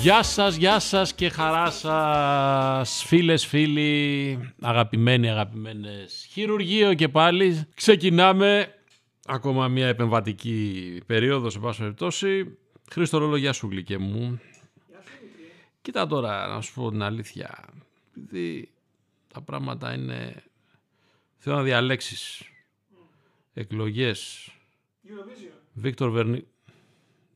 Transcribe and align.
Γεια 0.00 0.22
σας, 0.22 0.56
γεια 0.56 0.78
σας 0.78 1.14
και 1.14 1.28
χαρά 1.28 1.70
σας 1.70 3.04
φίλες, 3.06 3.46
φίλοι, 3.46 4.38
αγαπημένοι, 4.60 5.30
αγαπημένες. 5.30 6.26
Χειρουργείο 6.30 6.94
και 6.94 7.08
πάλι. 7.08 7.66
Ξεκινάμε 7.74 8.74
ακόμα 9.26 9.68
μια 9.68 9.86
επεμβατική 9.86 11.00
περίοδος 11.06 11.52
σε 11.52 11.58
πάση 11.58 11.78
περιπτώσει. 11.80 12.58
Χρήστο 12.92 13.18
Ρόλο, 13.18 13.36
γεια 13.36 13.52
σου 13.52 13.68
γλυκέ 13.68 13.98
μου. 13.98 14.40
Κοίτα 15.82 16.06
τώρα 16.06 16.46
να 16.46 16.60
σου 16.60 16.74
πω 16.74 16.90
την 16.90 17.02
αλήθεια. 17.02 17.68
Επειδή 18.16 18.70
τα 19.32 19.40
πράγματα 19.40 19.94
είναι... 19.94 20.44
Θέλω 21.36 21.56
να 21.56 21.62
διαλέξεις 21.62 22.42
εκλογές. 23.52 24.50
Βίκτορ 25.72 26.10
Βερνί... 26.10 26.46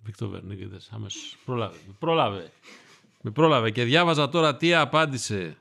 Βίκτορ 0.03 0.29
Βερνίκηδες, 0.29 0.91
άμεσως. 0.93 1.37
Πρόλαβε. 1.45 1.77
με 1.87 1.95
Πρόλαβε. 1.99 2.53
Με 3.21 3.31
πρόλαβε 3.31 3.71
και 3.71 3.85
διάβαζα 3.85 4.29
τώρα 4.29 4.57
τι 4.57 4.75
απάντησε 4.75 5.57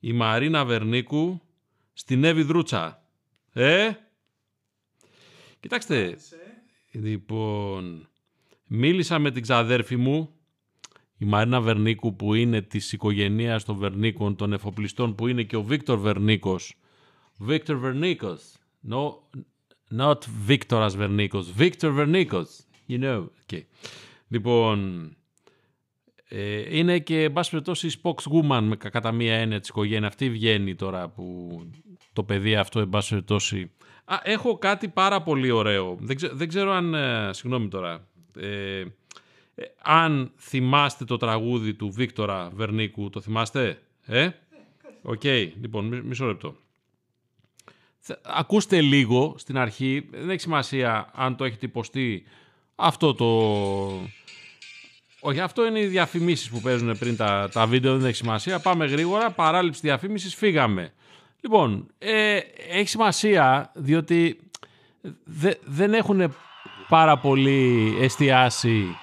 η 0.00 0.12
Μαρίνα 0.12 0.64
Βερνίκου 0.64 1.40
στην 1.92 2.24
Εύη 2.24 2.42
Δρούτσα. 2.42 3.02
Ε! 3.52 3.92
Κοιτάξτε, 5.60 6.18
λοιπόν, 6.90 8.08
μίλησα 8.74 9.18
με 9.18 9.30
την 9.30 9.42
ξαδέρφη 9.42 9.96
μου, 9.96 10.28
η 11.18 11.24
Μαρίνα 11.24 11.60
Βερνίκου 11.60 12.16
που 12.16 12.34
είναι 12.34 12.62
της 12.62 12.92
οικογενείας 12.92 13.64
των 13.64 13.76
Βερνίκων, 13.76 14.36
των 14.36 14.52
εφοπλιστών 14.52 15.14
που 15.14 15.28
είναι 15.28 15.42
και 15.42 15.56
ο 15.56 15.62
Βίκτορ 15.62 15.98
Βερνίκος. 15.98 16.74
Βίκτορ 17.36 17.76
Βερνίκος. 17.76 18.56
No, 18.90 18.98
not 20.00 20.18
Βίκτορας 20.44 20.96
Βερνίκος. 20.96 21.52
Βίκτορ 21.52 21.92
Βερνίκος. 21.92 22.60
You 22.88 23.02
know. 23.02 23.26
Okay. 23.46 23.60
Λοιπόν, 24.28 25.08
ε, 26.28 26.78
είναι 26.78 26.98
και, 26.98 27.22
εν 27.22 27.32
πάση 27.32 27.50
περιπτώσει, 27.50 28.00
spokeswoman 28.02 28.60
με, 28.62 28.76
κατά 28.76 29.12
μία 29.12 29.34
έννοια 29.34 29.60
της 29.60 29.68
οικογένειας. 29.68 30.10
Αυτή 30.10 30.30
βγαίνει 30.30 30.74
τώρα 30.74 31.08
που 31.08 31.58
το 32.12 32.22
παιδί 32.24 32.56
αυτό, 32.56 32.80
εν 32.80 32.88
πάση 32.88 33.08
περιπτώσει. 33.08 33.70
Α, 34.04 34.16
έχω 34.22 34.58
κάτι 34.58 34.88
πάρα 34.88 35.22
πολύ 35.22 35.50
ωραίο. 35.50 35.96
Δεν, 36.00 36.16
ξέ- 36.16 36.32
δεν 36.34 36.48
ξέρω 36.48 36.72
αν, 36.72 36.94
ε, 36.94 37.30
συγγνώμη 37.32 37.68
τώρα, 37.68 38.08
ε, 38.36 38.80
ε, 39.54 39.64
αν 39.82 40.32
θυμάστε 40.36 41.04
το 41.04 41.16
τραγούδι 41.16 41.74
του 41.74 41.90
Βίκτορα 41.90 42.50
Βερνίκου, 42.54 43.10
το 43.10 43.20
θυμάστε, 43.20 43.82
ε; 44.06 44.28
Οκ, 45.02 45.24
λοιπόν, 45.60 45.84
μι- 45.86 46.04
μισό 46.04 46.26
λεπτό. 46.26 46.56
Θε- 47.98 48.18
Ακούστε 48.22 48.80
λίγο 48.80 49.34
στην 49.38 49.58
αρχή, 49.58 50.08
δεν 50.10 50.30
έχει 50.30 50.40
σημασία 50.40 51.10
αν 51.14 51.36
το 51.36 51.44
έχετε 51.44 51.66
υποστεί 51.66 52.24
αυτό 52.74 53.14
το... 53.14 53.26
Όχι, 55.24 55.40
αυτό 55.40 55.66
είναι 55.66 55.80
οι 55.80 55.86
διαφημίσεις 55.86 56.50
που 56.50 56.60
παίζουν 56.60 56.98
πριν 56.98 57.16
τα, 57.16 57.48
τα 57.52 57.66
βίντεο, 57.66 57.96
δεν 57.98 58.06
έχει 58.08 58.16
σημασία. 58.16 58.58
Πάμε 58.60 58.86
γρήγορα, 58.86 59.30
παράλειψη 59.30 59.80
διαφήμισης, 59.80 60.34
φύγαμε. 60.34 60.92
Λοιπόν, 61.40 61.86
ε, 61.98 62.36
έχει 62.70 62.88
σημασία 62.88 63.70
διότι 63.74 64.38
δε- 65.24 65.54
δεν 65.64 65.94
έχουν 65.94 66.34
Πάρα 66.88 67.18
πολύ 67.18 67.96
εστιάσει 68.00 68.96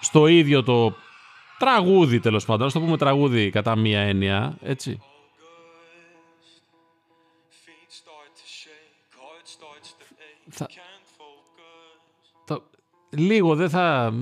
στο 0.00 0.26
ίδιο 0.26 0.62
το 0.62 0.94
τραγούδι, 1.58 2.20
τέλος 2.20 2.44
πάντων. 2.44 2.66
Α 2.68 2.70
το 2.70 2.80
πούμε 2.80 2.96
τραγούδι 2.96 3.50
κατά 3.50 3.76
μία 3.76 4.00
έννοια. 4.00 4.56
Έτσι, 4.62 5.00
λίγο 13.12 13.54
δε 13.54 13.68
θα. 13.68 14.12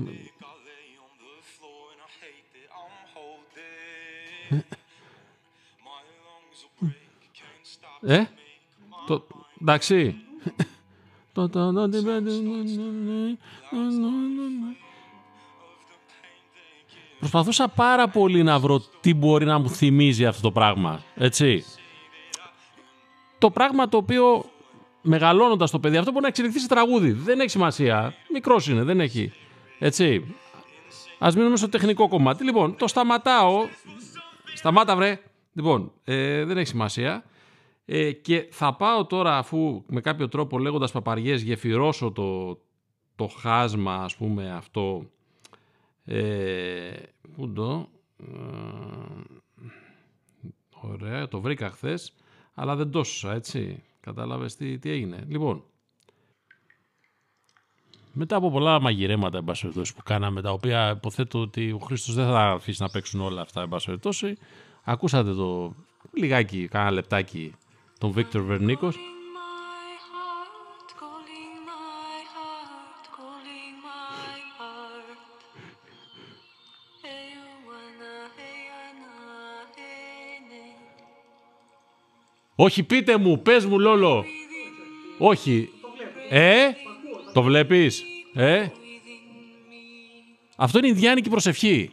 ε 8.03 8.25
το. 9.07 9.27
εντάξει. 9.61 10.15
Το- 11.33 11.49
το- 11.49 11.71
το- 11.73 11.89
Προσπαθούσα 17.19 17.67
πάρα 17.67 18.07
πολύ 18.07 18.43
να 18.43 18.59
βρω 18.59 18.83
τι 19.01 19.13
μπορεί 19.13 19.45
να 19.45 19.59
μου 19.59 19.69
θυμίζει 19.69 20.25
αυτό 20.25 20.41
το 20.41 20.51
πράγμα. 20.51 21.03
Έτσι. 21.15 21.65
Το 23.37 23.49
πράγμα 23.49 23.89
το 23.89 23.97
οποίο 23.97 24.45
μεγαλώνοντας 25.01 25.71
το 25.71 25.79
παιδί 25.79 25.97
αυτό 25.97 26.11
μπορεί 26.11 26.21
να 26.21 26.27
εξελιχθεί 26.27 26.59
σε 26.59 26.67
τραγούδι. 26.67 27.11
Δεν 27.11 27.39
έχει 27.39 27.49
σημασία. 27.49 28.13
Μικρός 28.33 28.67
είναι, 28.67 28.83
δεν 28.83 28.99
έχει. 28.99 29.33
Έτσι. 29.79 30.35
Α 31.19 31.29
μείνουμε 31.35 31.55
στο 31.57 31.69
τεχνικό 31.69 32.07
κομμάτι. 32.07 32.43
Λοιπόν, 32.43 32.75
το 32.77 32.87
σταματάω. 32.87 33.65
Σταμάτα, 34.53 34.95
βρε. 34.95 35.19
Λοιπόν, 35.53 35.91
ε, 36.03 36.45
δεν 36.45 36.57
έχει 36.57 36.67
σημασία. 36.67 37.23
Ε, 37.93 38.11
και 38.11 38.47
θα 38.51 38.75
πάω 38.75 39.05
τώρα 39.05 39.37
αφού 39.37 39.83
με 39.87 40.01
κάποιο 40.01 40.27
τρόπο 40.27 40.59
λέγοντας 40.59 40.91
παπαριές 40.91 41.41
γεφυρώσω 41.41 42.11
το, 42.11 42.59
το 43.15 43.27
χάσμα 43.27 43.95
ας 43.95 44.15
πούμε 44.15 44.51
αυτό 44.51 45.05
ε, 46.05 46.93
πού 47.35 47.51
το 47.53 47.87
ε, 48.17 48.25
ωραία 50.69 51.27
το 51.27 51.41
βρήκα 51.41 51.69
χθες, 51.69 52.13
αλλά 52.53 52.75
δεν 52.75 52.91
το 52.91 53.03
σώσα 53.03 53.33
έτσι. 53.33 53.83
Κατάλαβες 53.99 54.55
τι, 54.55 54.79
τι 54.79 54.89
έγινε. 54.89 55.25
Λοιπόν 55.27 55.63
μετά 58.13 58.35
από 58.35 58.51
πολλά 58.51 58.81
μαγειρέματα 58.81 59.37
εν 59.37 59.43
πάση 59.43 59.61
περιπτώσει, 59.61 59.93
που 59.93 60.01
κάναμε 60.03 60.41
τα 60.41 60.51
οποία 60.51 60.89
υποθέτω 60.89 61.39
ότι 61.39 61.71
ο 61.71 61.77
Χρήστος 61.77 62.15
δεν 62.15 62.25
θα 62.25 62.39
αφήσει 62.39 62.81
να 62.81 62.89
παίξουν 62.89 63.21
όλα 63.21 63.41
αυτά 63.41 63.61
εν 63.61 63.69
πάση 63.69 63.85
περιπτώσει, 63.85 64.37
ακούσατε 64.83 65.33
το 65.33 65.75
λιγάκι, 66.13 66.67
κάνα 66.67 66.91
λεπτάκι 66.91 67.53
τον 68.01 68.11
Βίκτορ 68.11 68.41
Βερνίκος 68.41 68.95
my 68.95 69.91
heart, 70.11 70.89
calling 71.01 71.55
my 71.71 72.17
heart, 72.33 73.03
calling 73.17 73.75
my 73.87 74.37
heart. 74.57 75.07
Hey, 77.05 77.27
wanna, 77.67 78.13
hey, 78.37 78.59
wanna, 78.73 79.15
hey, 79.77 80.51
hey. 80.51 80.71
Όχι, 82.55 82.83
πείτε 82.83 83.17
μου, 83.17 83.41
πες 83.41 83.65
μου, 83.65 83.79
Λόλο. 83.79 84.25
Όχι. 85.17 85.69
Ε, 86.29 86.67
το 87.33 87.41
βλέπεις. 87.41 88.03
Ε. 88.33 88.67
Αυτό 90.55 90.77
είναι 90.77 90.87
η 90.87 90.91
Ινδιάνικη 90.93 91.29
προσευχή. 91.29 91.91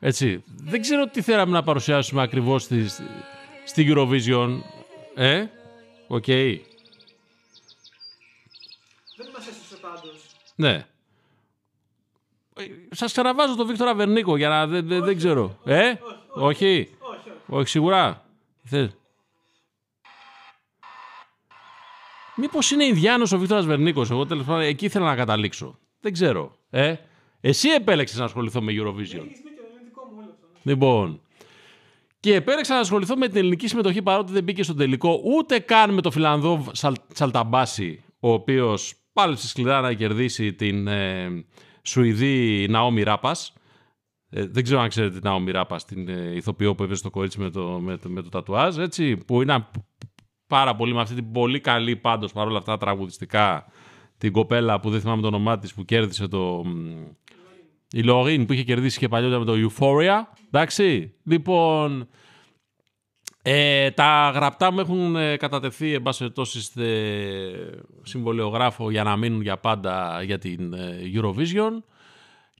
Έτσι. 0.00 0.42
Δεν 0.46 0.80
ξέρω 0.80 1.06
τι 1.06 1.22
θέλαμε 1.22 1.52
να 1.52 1.62
παρουσιάσουμε 1.62 2.22
ακριβώς 2.22 2.62
στη, 2.62 2.86
στη 3.64 3.92
Eurovision. 3.94 4.60
Ε, 5.22 5.46
οκ. 6.08 6.24
Δεν 6.26 6.60
μας 9.34 9.46
έσωσε 9.48 9.76
πάντως. 9.80 10.26
Ναι. 10.54 10.86
Ε, 12.54 12.64
Σας 12.90 13.12
ξαναβάζω 13.12 13.56
τον 13.56 13.66
Βίκτορα 13.66 13.94
Βερνίκο 13.94 14.36
για 14.36 14.48
να 14.48 14.66
δεν, 14.66 14.86
δεν, 14.88 15.04
δεν 15.04 15.16
ξέρω. 15.16 15.58
Ε, 15.64 15.92
όχι. 16.34 16.34
Όχι, 16.34 16.90
όχι. 16.98 17.30
Όχι, 17.46 17.68
σίγουρα. 17.68 18.24
Θες. 18.64 18.96
Μήπως 22.36 22.70
είναι 22.70 22.84
Ινδιάνος 22.84 23.32
ο 23.32 23.38
Βίκτορας 23.38 23.66
Βερνίκος. 23.66 24.10
Εγώ 24.10 24.26
τέλος 24.26 24.44
πάντων 24.44 24.60
εκεί 24.62 24.84
ήθελα 24.84 25.04
να 25.06 25.14
καταλήξω. 25.16 25.78
Δεν 26.00 26.12
ξέρω. 26.12 26.56
Ε, 26.70 26.94
εσύ 27.40 27.68
επέλεξες 27.68 28.18
να 28.18 28.24
ασχοληθώ 28.24 28.60
με 28.62 28.72
Eurovision. 28.72 28.96
Έχεις 28.96 29.12
δίκιο, 29.14 29.64
είναι 29.72 29.80
δικό 29.84 30.04
μου 30.04 30.16
όλο 30.18 30.30
αυτό. 30.30 30.46
ναι. 30.62 30.72
Λοιπόν. 30.72 31.20
Και 32.20 32.34
επέλεξα 32.34 32.74
να 32.74 32.80
ασχοληθώ 32.80 33.16
με 33.16 33.28
την 33.28 33.36
ελληνική 33.36 33.68
συμμετοχή 33.68 34.02
παρότι 34.02 34.32
δεν 34.32 34.42
μπήκε 34.42 34.62
στο 34.62 34.74
τελικό 34.74 35.20
ούτε 35.24 35.58
καν 35.58 35.94
με 35.94 36.00
το 36.00 36.10
Φιλανδό 36.10 36.64
Σαλ, 36.72 36.94
Σαλταμπάση, 37.14 38.02
ο 38.20 38.32
οποίος 38.32 38.94
πάλεψε 39.12 39.48
σκληρά 39.48 39.80
να 39.80 39.92
κερδίσει 39.92 40.54
την 40.54 40.86
ε, 40.86 41.28
Σουηδή 41.82 42.66
Ναόμι 42.70 43.02
Ράπας. 43.02 43.52
Ε, 44.30 44.46
δεν 44.46 44.62
ξέρω 44.62 44.80
αν 44.80 44.88
ξέρετε 44.88 45.12
την 45.12 45.22
Ναόμι 45.24 45.50
Ράπας, 45.50 45.84
την 45.84 46.08
ε, 46.08 46.34
ηθοποιό 46.34 46.74
που 46.74 46.82
έβγαλε 46.82 47.00
το 47.00 47.10
κορίτσι 47.10 47.40
με 47.40 47.50
το, 47.50 47.62
με, 47.62 47.96
το, 47.96 48.08
με 48.08 48.22
το 48.22 48.28
τατουάζ, 48.28 48.78
έτσι, 48.78 49.16
που 49.16 49.42
είναι 49.42 49.66
πάρα 50.46 50.76
πολύ 50.76 50.94
με 50.94 51.00
αυτή 51.00 51.14
την 51.14 51.32
πολύ 51.32 51.60
καλή 51.60 51.96
πάντως 51.96 52.32
παρόλα 52.32 52.58
αυτά 52.58 52.76
τραγουδιστικά 52.76 53.66
την 54.18 54.32
κοπέλα 54.32 54.80
που 54.80 54.90
δεν 54.90 55.00
θυμάμαι 55.00 55.20
το 55.20 55.26
όνομά 55.26 55.58
της 55.58 55.74
που 55.74 55.84
κέρδισε 55.84 56.28
το, 56.28 56.64
μ, 56.64 57.04
η 57.92 58.02
Λωρίν 58.02 58.46
που 58.46 58.52
είχε 58.52 58.62
κερδίσει 58.62 58.98
και 58.98 59.08
παλιότερα 59.08 59.38
με 59.38 59.44
το 59.44 59.54
Euphoria. 59.68 60.22
Εντάξει. 60.50 61.14
Λοιπόν, 61.24 62.08
Ε, 63.42 63.90
τα 63.90 64.32
γραπτά 64.34 64.72
μου 64.72 64.80
έχουν 64.80 65.16
ε, 65.16 65.36
κατατεθεί 65.36 65.94
εν 65.94 66.02
πάση 66.02 66.18
περιπτώσει 66.18 66.60
σε 66.60 66.82
συμβολιογράφο 68.02 68.90
για 68.90 69.02
να 69.02 69.16
μείνουν 69.16 69.40
για 69.40 69.56
πάντα 69.56 70.22
για 70.22 70.38
την 70.38 70.72
ε, 70.72 70.98
Eurovision 71.14 71.82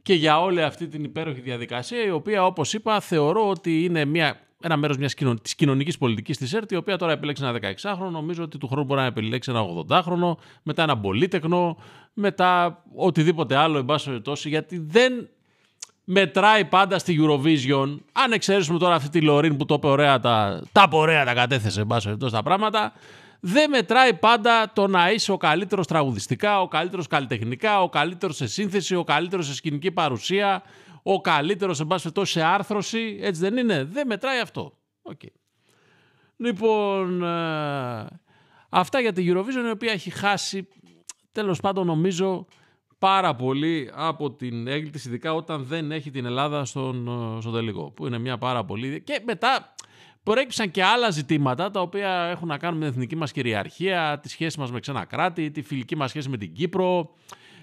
και 0.03 0.15
για 0.15 0.41
όλη 0.41 0.62
αυτή 0.62 0.88
την 0.88 1.05
υπέροχη 1.05 1.41
διαδικασία 1.41 2.05
η 2.05 2.11
οποία 2.11 2.44
όπως 2.44 2.73
είπα 2.73 3.00
θεωρώ 3.00 3.49
ότι 3.49 3.85
είναι 3.85 4.05
μια, 4.05 4.41
ένα 4.61 4.77
μέρος 4.77 4.97
μιας 4.97 5.15
κοινων, 5.15 5.43
της 5.43 5.55
κοινωνικής 5.55 5.99
πολιτικής 5.99 6.39
της 6.39 6.53
ΕΡΤ 6.53 6.71
η 6.71 6.77
οποία 6.77 6.97
τώρα 6.97 7.12
επιλέξει 7.12 7.45
ένα 7.45 7.59
16χρονο 7.61 8.11
νομίζω 8.11 8.43
ότι 8.43 8.59
του 8.59 8.69
χρόνου 8.69 8.85
μπορεί 8.85 9.01
να 9.01 9.07
επιλέξει 9.07 9.51
ένα 9.51 9.65
80χρονο 9.89 10.37
μετά 10.62 10.83
ένα 10.83 10.99
πολύτεκνο 10.99 11.77
μετά 12.12 12.83
οτιδήποτε 12.95 13.57
άλλο 13.57 13.79
εν 13.79 13.85
πάση 13.85 14.07
περιπτώσει 14.07 14.49
γιατί 14.49 14.79
δεν 14.79 15.29
μετράει 16.05 16.65
πάντα 16.65 16.99
στη 16.99 17.19
Eurovision. 17.21 17.97
Αν 18.12 18.33
εξαιρέσουμε 18.33 18.79
τώρα 18.79 18.95
αυτή 18.95 19.09
τη 19.09 19.21
Loreen 19.21 19.57
που 19.57 19.65
το 19.65 19.75
είπε 19.75 19.87
ωραία, 19.87 20.21
τα, 20.21 20.62
τα 20.73 20.89
ωραία 20.91 21.25
τα 21.25 21.35
κατέθεσε, 21.35 21.81
εν 21.81 21.87
πάση 21.87 22.05
περιπτώσει, 22.05 22.35
τα 22.35 22.43
πράγματα. 22.43 22.93
Δεν 23.41 23.71
μετράει 23.71 24.15
πάντα 24.15 24.71
το 24.75 24.87
να 24.87 25.11
είσαι 25.11 25.33
ο 25.33 25.37
καλύτερος 25.37 25.87
τραγουδιστικά, 25.87 26.61
ο 26.61 26.69
καλύτερος 26.69 27.07
καλλιτεχνικά, 27.07 27.83
ο 27.83 27.89
καλύτερος 27.89 28.37
σε 28.37 28.47
σύνθεση, 28.47 28.95
ο 28.95 29.05
καλύτερος 29.05 29.47
σε 29.47 29.55
σκηνική 29.55 29.91
παρουσία, 29.91 30.62
ο 31.02 31.20
καλύτερος, 31.20 31.81
εν 31.81 31.87
πάση 31.87 32.02
περιπτώσει, 32.02 32.32
σε 32.32 32.43
άρθρωση. 32.43 33.19
Έτσι 33.23 33.41
δεν 33.41 33.56
είναι; 33.56 33.85
Δεν 33.85 34.06
μετράει 34.06 34.41
αυτό. 34.41 34.79
Οκ. 35.02 35.20
Λοιπόν, 36.37 37.23
ε, 37.23 38.06
αυτά 38.69 39.00
για 39.00 39.12
τη 39.12 39.26
Eurovision, 39.29 39.67
η 39.67 39.70
οποία 39.70 39.93
έχει 39.93 40.11
χάσει, 40.11 40.69
τέλος 41.32 41.61
πάντων 41.61 41.87
νομίζω, 41.87 42.47
πάρα 42.99 43.35
πολύ 43.35 43.91
από 43.94 44.31
την 44.31 44.67
έγκληση, 44.67 45.08
ειδικά 45.08 45.35
όταν 45.35 45.64
δεν 45.64 45.93
έχει 45.93 46.11
την 46.11 46.25
Ελλάδα 46.25 46.64
στον, 46.64 47.08
ε, 47.08 47.41
στον 47.41 47.52
τελικό. 47.52 47.91
Που 47.91 48.06
είναι 48.06 48.19
μια 48.19 48.38
πάρα 48.38 48.64
πολύ. 48.64 49.02
Και 49.02 49.20
μετά 49.26 49.75
προέκυψαν 50.23 50.70
και 50.70 50.85
άλλα 50.85 51.11
ζητήματα 51.11 51.70
τα 51.70 51.81
οποία 51.81 52.11
έχουν 52.11 52.49
να 52.49 52.58
κάνουν 52.58 52.79
με 52.79 52.85
την 52.85 52.93
εθνική 52.94 53.17
μας 53.17 53.32
κυριαρχία, 53.32 54.19
τη 54.23 54.29
σχέση 54.29 54.61
μας 54.61 54.70
με 54.70 54.81
ξένα 54.81 55.05
κράτη, 55.05 55.50
τη 55.50 55.62
φιλική 55.62 55.97
μας 55.97 56.11
σχέση 56.11 56.29
με 56.29 56.37
την 56.37 56.52
Κύπρο. 56.52 57.14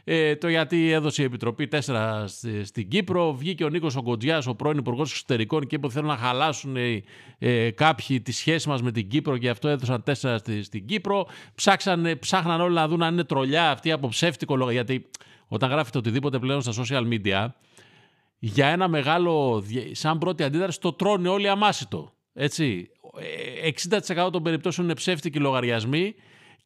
Ε, 0.09 0.35
το 0.35 0.47
γιατί 0.49 0.91
έδωσε 0.91 1.21
η 1.21 1.25
Επιτροπή 1.25 1.67
4 1.67 2.23
στη- 2.27 2.63
στην 2.65 2.87
Κύπρο. 2.87 3.33
Βγήκε 3.33 3.63
ο 3.63 3.69
Νίκος 3.69 3.95
Ογκοντζιάς, 3.95 4.47
ο 4.47 4.55
πρώην 4.55 4.77
Υπουργός 4.77 5.11
Εξωτερικών, 5.11 5.67
και 5.67 5.75
είπε 5.75 5.85
ότι 5.85 5.95
θέλουν 5.95 6.09
να 6.09 6.17
χαλάσουν 6.17 6.75
ε, 6.75 7.03
ε, 7.39 7.71
κάποιοι 7.71 8.21
τη 8.21 8.31
σχέση 8.31 8.69
μας 8.69 8.81
με 8.81 8.91
την 8.91 9.07
Κύπρο 9.07 9.37
και 9.37 9.49
αυτό 9.49 9.67
έδωσαν 9.67 10.03
4 10.03 10.35
στη, 10.37 10.63
στην 10.63 10.85
Κύπρο. 10.85 11.27
Ψάξανε, 11.55 12.15
ψάχναν 12.15 12.61
όλοι 12.61 12.73
να 12.73 12.87
δουν 12.87 13.03
αν 13.03 13.13
είναι 13.13 13.23
τρολιά 13.23 13.71
αυτή 13.71 13.91
από 13.91 14.07
ψεύτικο 14.07 14.55
λόγο. 14.55 14.71
Γιατί 14.71 15.05
όταν 15.47 15.69
γράφετε 15.69 15.97
οτιδήποτε 15.97 16.39
πλέον 16.39 16.61
στα 16.61 16.83
social 16.83 17.07
media, 17.13 17.47
για 18.39 18.67
ένα 18.67 18.87
μεγάλο, 18.87 19.61
δια- 19.61 19.95
σαν 19.95 20.17
πρώτη 20.17 20.43
αντίδραση, 20.43 20.79
το 20.79 20.93
τρώνε 20.93 21.29
όλοι 21.29 21.49
αμάσιτο. 21.49 22.13
Έτσι. 22.33 22.89
Ε, 23.63 23.67
60% 23.67 24.29
των 24.31 24.43
περιπτώσεων 24.43 24.87
είναι 24.87 24.95
ψεύτικοι 24.95 25.39
λογαριασμοί 25.39 26.13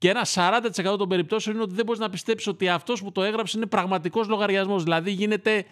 και 0.02 0.10
ένα 0.10 0.26
40% 0.26 0.98
των 0.98 1.10
περιπτώσεων 1.10 1.56
είναι 1.56 1.64
ότι 1.64 1.74
δεν 1.74 1.86
μπορείς 1.86 2.02
να 2.02 2.10
πιστέψεις 2.10 2.48
ότι 2.48 2.70
αυτός 2.70 3.04
που 3.04 3.12
το 3.12 3.24
έγραψε 3.24 3.58
είναι 3.58 3.66
πραγματικός 3.66 4.28
λογαριασμός. 4.28 4.84
Δηλαδή 4.84 5.12
γίνεται 5.12 5.66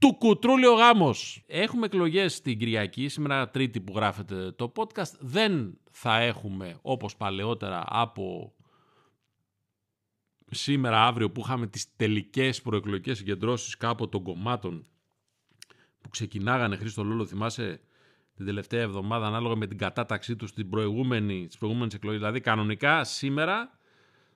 του 0.00 0.16
κουτρούλι 0.18 0.66
ο 0.66 0.74
γάμος. 0.74 1.44
Έχουμε 1.46 1.86
εκλογές 1.86 2.40
την 2.40 2.58
Κυριακή, 2.58 3.08
σήμερα 3.08 3.50
Τρίτη 3.50 3.80
που 3.80 3.92
γράφεται 3.96 4.52
το 4.52 4.72
podcast. 4.76 5.12
Δεν 5.18 5.78
θα 5.90 6.18
έχουμε 6.18 6.78
όπως 6.82 7.16
παλαιότερα 7.16 7.84
από 7.86 8.52
σήμερα, 10.50 11.06
αύριο 11.06 11.30
που 11.30 11.40
είχαμε 11.40 11.66
τις 11.66 11.96
τελικές 11.96 12.62
προεκλογικές 12.62 13.16
συγκεντρώσεις 13.16 13.76
κάπου 13.76 14.08
των 14.08 14.22
κομμάτων 14.22 14.86
που 16.00 16.08
ξεκινάγανε 16.08 16.76
Χρήστο 16.76 17.02
Λόλο, 17.02 17.26
θυμάσαι; 17.26 17.80
Την 18.38 18.46
τελευταία 18.46 18.82
εβδομάδα 18.82 19.26
ανάλογα 19.26 19.56
με 19.56 19.66
την 19.66 19.78
κατάταξή 19.78 20.36
τους 20.36 20.50
στην 20.50 20.70
προηγούμενη, 20.70 21.44
στις 21.44 21.58
προηγούμενες 21.58 21.94
εκλογές. 21.94 22.18
Δηλαδή 22.18 22.40
κανονικά 22.40 23.04
σήμερα 23.04 23.78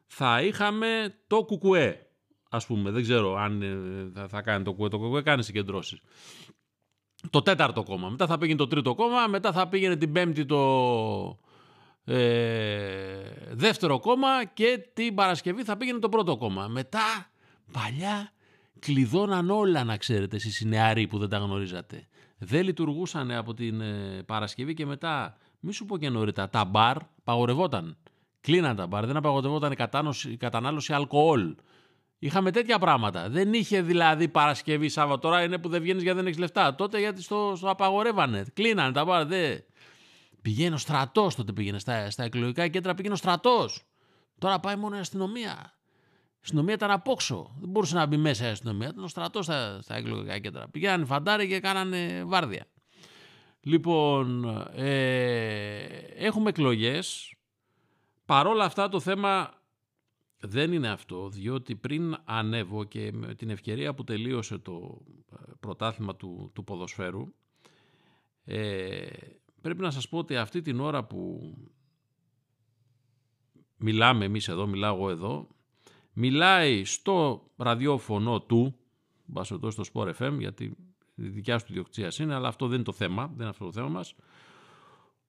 θα 0.07 0.43
είχαμε 0.43 1.15
το 1.27 1.45
κουκουέ. 1.45 2.07
Ας 2.51 2.67
πούμε, 2.67 2.91
δεν 2.91 3.03
ξέρω 3.03 3.37
αν 3.37 3.63
ε, 3.63 4.11
θα, 4.15 4.29
θα 4.29 4.43
κάνει 4.43 4.65
το 4.65 4.71
κουκουέ. 4.71 4.89
Το 4.89 4.99
κουκουέ 4.99 5.23
κάνει 5.23 5.43
συγκεντρώσεις. 5.43 6.01
Το 7.31 7.43
τέταρτο 7.43 7.83
κόμμα. 7.83 8.09
Μετά 8.09 8.27
θα 8.27 8.39
πήγαινε 8.39 8.59
το 8.59 8.67
τρίτο 8.67 8.95
κόμμα. 8.95 9.27
Μετά 9.27 9.53
θα 9.53 9.69
πήγαινε 9.69 9.97
την 9.97 10.13
πέμπτη 10.13 10.45
το 10.45 10.59
ε, 12.05 13.33
δεύτερο 13.51 14.01
κόμμα 14.01 14.45
και 14.45 14.87
την 14.95 15.15
Παρασκευή 15.15 15.65
θα 15.65 15.77
πήγαινε 15.77 15.99
το 15.99 16.09
πρώτο 16.09 16.37
κόμμα. 16.37 16.69
Μετά, 16.69 17.31
παλιά, 17.73 18.33
κλειδώναν 18.79 19.51
όλα 19.51 19.85
να 19.85 19.97
ξέρετε 19.97 20.37
εσείς 20.37 20.61
οι 20.61 20.69
νεαροί 20.69 21.07
που 21.07 21.19
δεν 21.19 21.29
τα 21.29 21.37
γνωρίζατε. 21.37 22.07
Δεν 22.45 22.65
λειτουργούσαν 22.65 23.31
από 23.31 23.55
την 23.55 23.81
ε, 23.81 24.23
Παρασκευή 24.27 24.75
και 24.75 24.87
μετά, 24.87 25.37
μη 25.61 25.73
σου 25.73 25.85
πω 25.85 25.99
και 25.99 26.09
νωρίτερα, 26.11 26.49
τα 26.49 26.65
μπαρ 26.65 26.97
παγορευόταν. 27.25 27.97
Κλείναν 28.41 28.77
τα 28.77 28.87
μπαρ, 28.87 29.07
δεν 29.07 29.17
απαγορευόταν 29.17 29.73
η, 29.73 29.75
κατάνωση- 29.77 30.33
η 30.33 30.37
κατανάλωση 30.37 30.93
αλκοόλ. 30.93 31.55
Είχαμε 32.19 32.51
τέτοια 32.51 32.79
πράγματα. 32.79 33.29
Δεν 33.29 33.53
είχε 33.53 33.83
δηλαδή 33.83 34.29
Παρασκευή, 34.29 34.89
Σάββατο. 34.89 35.21
Τώρα 35.21 35.43
είναι 35.43 35.59
που 35.59 35.69
δεν 35.69 35.83
βγαίνεις 35.83 36.03
γιατί 36.03 36.17
δεν 36.17 36.27
έχεις 36.27 36.39
λεφτά. 36.39 36.75
Τότε 36.75 36.99
γιατί 36.99 37.23
στο, 37.23 37.53
στο 37.57 37.71
απαγορεύανε. 37.71 38.45
Κλείνανε 38.55 38.93
τα 38.93 39.05
μπαρ. 39.05 39.27
Δεν. 39.27 39.65
Πηγαίνει 40.43 40.75
ο 40.75 40.79
στρατός 40.79 41.35
τότε 41.35 41.53
πήγαινε 41.53 41.79
στα, 41.79 42.11
στα 42.11 42.25
εκλογικά 42.25 42.69
κέντρα, 42.69 42.95
πήγαινε 42.95 43.15
ο 43.15 43.17
στρατός. 43.17 43.83
Τώρα 44.39 44.61
πάει 44.61 44.77
μόνο 44.77 44.97
η 44.97 44.99
αστυνομία. 44.99 45.75
Η 46.43 46.45
αστυνομία 46.45 46.75
ήταν 46.75 46.91
απόξω. 46.91 47.55
Δεν 47.61 47.69
μπορούσε 47.69 47.95
να 47.95 48.07
μπει 48.07 48.17
μέσα 48.17 48.47
η 48.47 48.51
αστυνομία. 48.51 48.89
Ήταν 48.89 49.05
ο 49.05 49.09
στρατό 49.09 49.43
στα, 49.43 49.83
στα 49.83 49.95
εκλογικά 49.95 50.39
κέντρα. 50.39 50.69
Πηγαίνανε 50.69 51.05
φαντάρι 51.05 51.49
και 51.49 51.61
κάνανε 51.61 52.25
βάρδια. 52.25 52.67
Λοιπόν, 53.61 54.45
ε, 54.75 55.83
έχουμε 56.17 56.49
εκλογές. 56.49 57.35
Παρόλα 58.25 58.65
αυτά 58.65 58.89
το 58.89 59.01
θέμα 59.01 59.55
δεν 60.39 60.73
είναι 60.73 60.89
αυτό, 60.89 61.29
διότι 61.29 61.77
πριν 61.77 62.17
ανέβω 62.25 62.85
και 62.85 63.13
με 63.13 63.35
την 63.35 63.51
ευκαιρία 63.51 63.95
που 63.95 64.05
τελείωσε 64.05 64.59
το 64.59 65.03
ε, 65.33 65.53
πρωτάθλημα 65.61 66.17
του, 66.17 66.51
του 66.55 66.65
ποδοσφαίρου, 66.65 67.35
ε, 68.45 69.07
πρέπει 69.61 69.81
να 69.81 69.91
σας 69.91 70.09
πω 70.09 70.19
ότι 70.19 70.37
αυτή 70.37 70.63
την 70.63 70.81
ώρα 70.81 71.05
που 71.05 71.55
μιλάμε 73.77 74.25
εμείς 74.25 74.49
εδώ, 74.49 74.67
μιλάω 74.67 74.95
εγώ 74.95 75.11
εδώ, 75.11 75.49
μιλάει 76.13 76.85
στο 76.85 77.43
ραδιόφωνο 77.57 78.41
του, 78.41 78.75
βασιλετό 79.27 79.71
στο 79.71 79.83
Sport 79.93 80.13
FM, 80.19 80.33
γιατί 80.39 80.77
η 81.15 81.29
δικιά 81.29 81.59
σου 81.59 81.67
διοκτησία 81.69 82.13
είναι, 82.21 82.35
αλλά 82.35 82.49
αυτό 82.49 82.67
δεν 82.67 82.75
είναι 82.75 82.85
το 82.85 82.93
θέμα, 82.93 83.27
δεν 83.27 83.41
είναι 83.41 83.49
αυτό 83.49 83.65
το 83.65 83.73
θέμα 83.73 83.89
μας. 83.89 84.15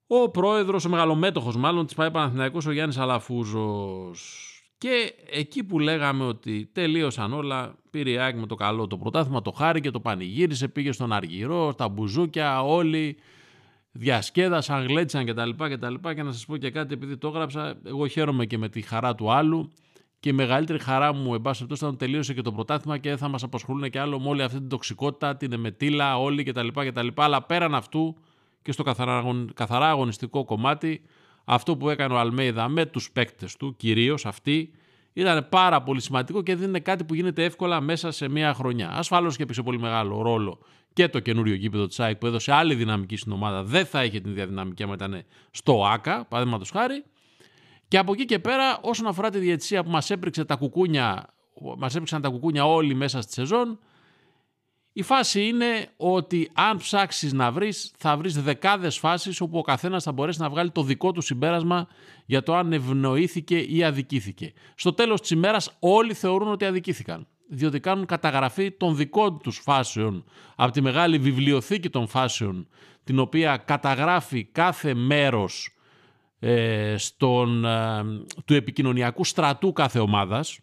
Ο 0.07 0.29
πρόεδρος, 0.29 0.85
ο 0.85 0.89
μεγαλομέτωχος 0.89 1.55
μάλλον 1.55 1.85
της 1.85 1.95
ΠΑΕ 1.95 2.11
Παναθηναϊκός, 2.11 2.65
ο 2.65 2.71
Γιάννης 2.71 2.97
Αλαφούζος. 2.97 4.47
Και 4.77 5.13
εκεί 5.29 5.63
που 5.63 5.79
λέγαμε 5.79 6.23
ότι 6.23 6.69
τελείωσαν 6.73 7.33
όλα, 7.33 7.75
πήρε 7.89 8.09
η 8.09 8.17
ΑΕΚ 8.17 8.37
με 8.37 8.45
το 8.45 8.55
καλό 8.55 8.87
το 8.87 8.97
πρωτάθλημα, 8.97 9.41
το 9.41 9.51
χάρη 9.51 9.81
και 9.81 9.91
το 9.91 9.99
πανηγύρισε, 9.99 10.67
πήγε 10.67 10.91
στον 10.91 11.13
Αργυρό, 11.13 11.73
τα 11.73 11.89
μπουζούκια, 11.89 12.63
όλοι 12.63 13.17
διασκέδασαν, 13.91 14.85
γλέτσαν 14.85 15.25
κτλ. 15.25 15.49
κτλ. 15.49 15.93
Και 16.15 16.23
να 16.23 16.31
σας 16.31 16.45
πω 16.45 16.57
και 16.57 16.71
κάτι, 16.71 16.93
επειδή 16.93 17.17
το 17.17 17.27
έγραψα, 17.27 17.79
εγώ 17.83 18.07
χαίρομαι 18.07 18.45
και 18.45 18.57
με 18.57 18.69
τη 18.69 18.81
χαρά 18.81 19.15
του 19.15 19.31
άλλου 19.31 19.71
και 20.23 20.29
η 20.29 20.33
μεγαλύτερη 20.33 20.79
χαρά 20.79 21.13
μου, 21.13 21.33
εν 21.33 21.41
πάση 21.41 21.57
περιπτώσει, 21.57 21.83
όταν 21.83 21.97
τελείωσε 21.97 22.33
και 22.33 22.41
το 22.41 22.51
πρωτάθλημα 22.51 22.97
και 22.97 23.09
δεν 23.09 23.17
θα 23.17 23.27
μας 23.27 23.43
απασχολούν 23.43 23.89
και 23.89 23.99
άλλο 23.99 24.19
με 24.19 24.27
όλη 24.27 24.41
αυτή 24.41 24.57
την 24.57 24.67
τοξικότητα, 24.69 25.37
την 25.37 25.53
εμετήλα, 25.53 26.19
όλοι 26.19 26.43
κτλ. 26.43 26.67
κτλ. 26.67 27.07
Αλλά 27.15 27.43
πέραν 27.43 27.75
αυτού 27.75 28.15
και 28.61 28.71
στο 28.71 28.83
καθαρά, 28.83 29.17
αγων- 29.17 29.53
καθαρά 29.53 29.89
αγωνιστικό 29.89 30.45
κομμάτι, 30.45 31.01
αυτό 31.43 31.77
που 31.77 31.89
έκανε 31.89 32.13
ο 32.13 32.17
Αλμέιδα 32.17 32.67
με 32.67 32.85
τους 32.85 33.11
παίκτες 33.11 33.57
του, 33.57 33.75
κυρίως 33.75 34.25
αυτοί, 34.25 34.71
ήταν 35.13 35.47
πάρα 35.49 35.81
πολύ 35.81 36.01
σημαντικό 36.01 36.41
και 36.41 36.55
δεν 36.55 36.67
είναι 36.67 36.79
κάτι 36.79 37.03
που 37.03 37.13
γίνεται 37.13 37.43
εύκολα 37.43 37.81
μέσα 37.81 38.11
σε 38.11 38.29
μία 38.29 38.53
χρονιά. 38.53 38.91
Ασφαλώς 38.93 39.35
και 39.35 39.43
έπαιξε 39.43 39.61
πολύ 39.61 39.79
μεγάλο 39.79 40.21
ρόλο 40.21 40.59
και 40.93 41.07
το 41.07 41.19
καινούριο 41.19 41.53
γήπεδο 41.53 41.87
της 41.87 41.99
ΑΕΚ 41.99 42.17
που 42.17 42.25
έδωσε 42.25 42.51
άλλη 42.51 42.75
δυναμική 42.75 43.15
στην 43.15 43.31
ομάδα. 43.31 43.63
Δεν 43.63 43.85
θα 43.85 44.03
είχε 44.03 44.19
την 44.19 44.31
ίδια 44.31 44.47
δυναμική 44.47 44.83
άμα 44.83 44.93
ήταν 44.93 45.23
στο 45.51 45.85
ΆΚΑ, 45.85 46.25
παραδείγματος 46.29 46.69
χάρη. 46.69 47.03
Και 47.93 47.99
από 47.99 48.13
εκεί 48.13 48.25
και 48.25 48.39
πέρα, 48.39 48.79
όσον 48.81 49.07
αφορά 49.07 49.29
τη 49.29 49.39
διαιτησία 49.39 49.83
που 49.83 49.89
μας 49.89 50.09
έπαιξε 50.09 50.45
τα 50.45 50.55
κουκούνια, 50.55 51.25
μας 51.77 51.95
έπαιξαν 51.95 52.21
τα 52.21 52.29
κουκούνια 52.29 52.65
όλοι 52.65 52.93
μέσα 52.93 53.21
στη 53.21 53.33
σεζόν, 53.33 53.79
η 54.93 55.01
φάση 55.01 55.47
είναι 55.47 55.87
ότι 55.97 56.49
αν 56.53 56.77
ψάξεις 56.77 57.33
να 57.33 57.51
βρεις, 57.51 57.93
θα 57.97 58.17
βρεις 58.17 58.41
δεκάδες 58.41 58.97
φάσεις 58.97 59.41
όπου 59.41 59.57
ο 59.57 59.61
καθένας 59.61 60.03
θα 60.03 60.11
μπορέσει 60.11 60.41
να 60.41 60.49
βγάλει 60.49 60.71
το 60.71 60.83
δικό 60.83 61.11
του 61.11 61.21
συμπέρασμα 61.21 61.87
για 62.25 62.43
το 62.43 62.55
αν 62.55 62.73
ευνοήθηκε 62.73 63.57
ή 63.57 63.83
αδικήθηκε. 63.83 64.53
Στο 64.75 64.93
τέλος 64.93 65.21
της 65.21 65.29
ημέρας 65.29 65.75
όλοι 65.79 66.13
θεωρούν 66.13 66.51
ότι 66.51 66.65
αδικήθηκαν, 66.65 67.27
διότι 67.49 67.79
κάνουν 67.79 68.05
καταγραφή 68.05 68.71
των 68.71 68.95
δικών 68.95 69.39
τους 69.39 69.57
φάσεων 69.57 70.23
από 70.55 70.71
τη 70.71 70.81
μεγάλη 70.81 71.17
βιβλιοθήκη 71.17 71.89
των 71.89 72.07
φάσεων, 72.07 72.67
την 73.03 73.19
οποία 73.19 73.57
καταγράφει 73.57 74.43
κάθε 74.43 74.93
μέρος 74.93 75.73
ε, 76.45 76.95
στον, 76.97 77.65
ε, 77.65 78.03
του 78.45 78.53
επικοινωνιακού 78.53 79.23
στρατού 79.23 79.73
κάθε 79.73 79.99
ομάδας, 79.99 80.59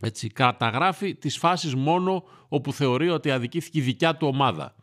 έτσι, 0.00 0.28
καταγράφει 0.28 1.14
τις 1.14 1.38
φάσεις 1.38 1.74
μόνο 1.74 2.24
όπου 2.48 2.72
θεωρεί 2.72 3.08
ότι 3.08 3.30
αδικήθηκε 3.30 3.78
η 3.78 3.82
δικιά 3.82 4.16
του 4.16 4.26
ομάδα. 4.26 4.74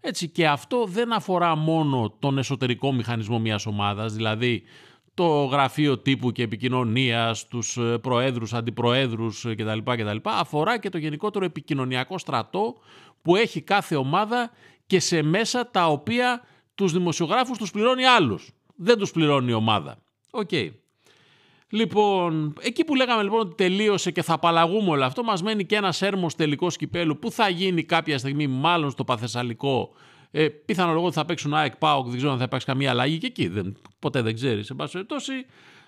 Έτσι, 0.00 0.28
και 0.28 0.48
αυτό 0.48 0.86
δεν 0.88 1.12
αφορά 1.12 1.56
μόνο 1.56 2.16
τον 2.18 2.38
εσωτερικό 2.38 2.92
μηχανισμό 2.92 3.38
μιας 3.38 3.66
ομάδας, 3.66 4.12
δηλαδή 4.12 4.62
το 5.14 5.44
γραφείο 5.44 5.98
τύπου 5.98 6.32
και 6.32 6.42
επικοινωνίας, 6.42 7.48
τους 7.48 7.76
ε, 7.76 7.98
προέδρους, 7.98 8.52
αντιπροέδρους 8.52 9.44
ε, 9.44 9.54
κτλ. 9.54 9.78
κτλ. 9.84 10.16
Αφορά 10.22 10.78
και 10.78 10.88
το 10.88 10.98
γενικότερο 10.98 11.44
επικοινωνιακό 11.44 12.18
στρατό 12.18 12.74
που 13.22 13.36
έχει 13.36 13.60
κάθε 13.60 13.96
ομάδα 13.96 14.50
και 14.86 15.00
σε 15.00 15.22
μέσα 15.22 15.70
τα 15.70 15.86
οποία 15.86 16.42
τους 16.74 16.92
δημοσιογράφους 16.92 17.58
τους 17.58 17.70
πληρώνει 17.70 18.04
άλλους. 18.04 18.54
Δεν 18.82 18.98
τους 18.98 19.10
πληρώνει 19.10 19.50
η 19.50 19.54
ομάδα. 19.54 19.98
Οκ. 20.30 20.50
Λοιπόν, 21.68 22.54
εκεί 22.60 22.84
που 22.84 22.94
λέγαμε 22.94 23.22
λοιπόν 23.22 23.40
ότι 23.40 23.54
τελείωσε 23.54 24.10
και 24.10 24.22
θα 24.22 24.32
απαλλαγούμε 24.32 24.90
όλο 24.90 25.04
αυτό, 25.04 25.22
μας 25.22 25.42
μένει 25.42 25.64
και 25.64 25.76
ένας 25.76 26.02
έρμος 26.02 26.34
τελικός 26.34 26.76
κυπέλου 26.76 27.18
που 27.18 27.30
θα 27.30 27.48
γίνει 27.48 27.84
κάποια 27.84 28.18
στιγμή 28.18 28.46
μάλλον 28.46 28.90
στο 28.90 29.04
Πανθεσσαλικό. 29.04 29.90
Ε, 30.30 30.48
πιθανολογώ 30.48 31.06
ότι 31.06 31.14
θα 31.14 31.24
παίξουν 31.24 31.54
ΑΕΚ, 31.54 31.76
ΠΑΟΚ, 31.76 32.06
δεν 32.06 32.16
ξέρω 32.16 32.32
αν 32.32 32.38
θα 32.38 32.44
υπάρξει 32.44 32.66
καμία 32.66 32.90
αλλαγή 32.90 33.18
και 33.18 33.26
εκεί. 33.26 33.48
Δεν, 33.48 33.76
ποτέ 33.98 34.22
δεν 34.22 34.34
ξέρεις. 34.34 34.66
Εν 34.66 34.74
πάση 34.74 34.92
περιπτώσει, 34.92 35.32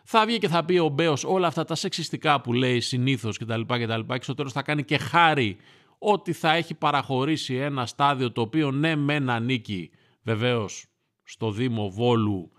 θα 0.05 0.27
βγει 0.27 0.39
και 0.39 0.49
θα 0.49 0.65
πει 0.65 0.79
ο 0.79 0.89
Μπέος 0.89 1.25
όλα 1.25 1.47
αυτά 1.47 1.65
τα 1.65 1.75
σεξιστικά 1.75 2.41
που 2.41 2.53
λέει 2.53 2.81
συνήθως 2.81 3.39
κτλ. 3.39 3.61
κτλ. 3.61 4.01
Και 4.15 4.23
στο 4.23 4.35
τέλος 4.35 4.53
θα 4.53 4.63
κάνει 4.63 4.85
και 4.85 4.99
χάρη 4.99 5.57
ότι 5.99 6.33
θα 6.33 6.53
έχει 6.53 6.75
παραχωρήσει 6.75 7.55
ένα 7.55 7.87
στάδιο 7.87 8.33
το 8.33 8.41
οποίο 8.41 8.71
ναι, 8.71 8.97
μεν 8.97 9.31
ανήκει 9.31 9.91
βεβαίως 10.23 10.85
στο 11.23 11.51
Δήμο 11.51 11.91
Βόλου 11.91 12.53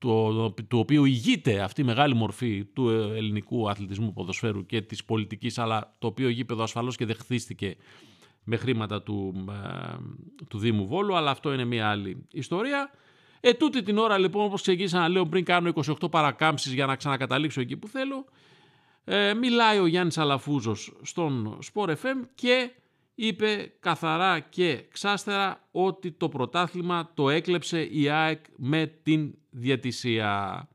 του, 0.00 0.54
του 0.68 0.78
οποίου 0.78 1.04
ηγείται 1.04 1.60
αυτή 1.60 1.80
η 1.80 1.84
μεγάλη 1.84 2.14
μορφή 2.14 2.64
του 2.64 2.88
ελληνικού 2.88 3.70
αθλητισμού 3.70 4.12
ποδοσφαίρου 4.12 4.66
και 4.66 4.82
της 4.82 5.04
πολιτικής, 5.04 5.58
αλλά 5.58 5.94
το 5.98 6.06
οποίο 6.06 6.28
γήπεδο 6.28 6.62
ασφαλώς 6.62 6.96
και 6.96 7.06
δεχθίστηκε 7.06 7.76
με 8.44 8.56
χρήματα 8.56 9.02
του, 9.02 9.44
ε, 9.50 9.96
του 10.48 10.58
Δήμου 10.58 10.86
Βόλου, 10.86 11.16
αλλά 11.16 11.30
αυτό 11.30 11.52
είναι 11.52 11.64
μια 11.64 11.88
άλλη 11.88 12.26
ιστορία. 12.32 12.90
Ε, 13.40 13.54
τούτη 13.54 13.82
την 13.82 13.98
ώρα 13.98 14.18
λοιπόν, 14.18 14.44
όπως 14.44 14.62
ξεκίνησα 14.62 14.98
να 14.98 15.08
λέω 15.08 15.26
πριν 15.26 15.44
κάνω 15.44 15.72
28 15.74 16.10
παρακάμψεις 16.10 16.72
για 16.72 16.86
να 16.86 16.96
ξανακαταλήξω 16.96 17.60
εκεί 17.60 17.76
που 17.76 17.88
θέλω, 17.88 18.24
ε, 19.04 19.34
μιλάει 19.34 19.78
ο 19.78 19.86
Γιάννης 19.86 20.18
Αλαφούζος 20.18 20.92
στον 21.02 21.58
Sport 21.72 21.88
FM 21.88 22.26
και 22.34 22.70
είπε 23.14 23.72
καθαρά 23.80 24.40
και 24.40 24.84
ξάστερα 24.92 25.68
ότι 25.70 26.12
το 26.12 26.28
πρωτάθλημα 26.28 27.10
το 27.14 27.30
έκλεψε 27.30 27.82
η 27.82 28.08
ΑΕΚ 28.08 28.44
με 28.56 28.86
την 29.02 29.34
διατησία. 29.50 30.68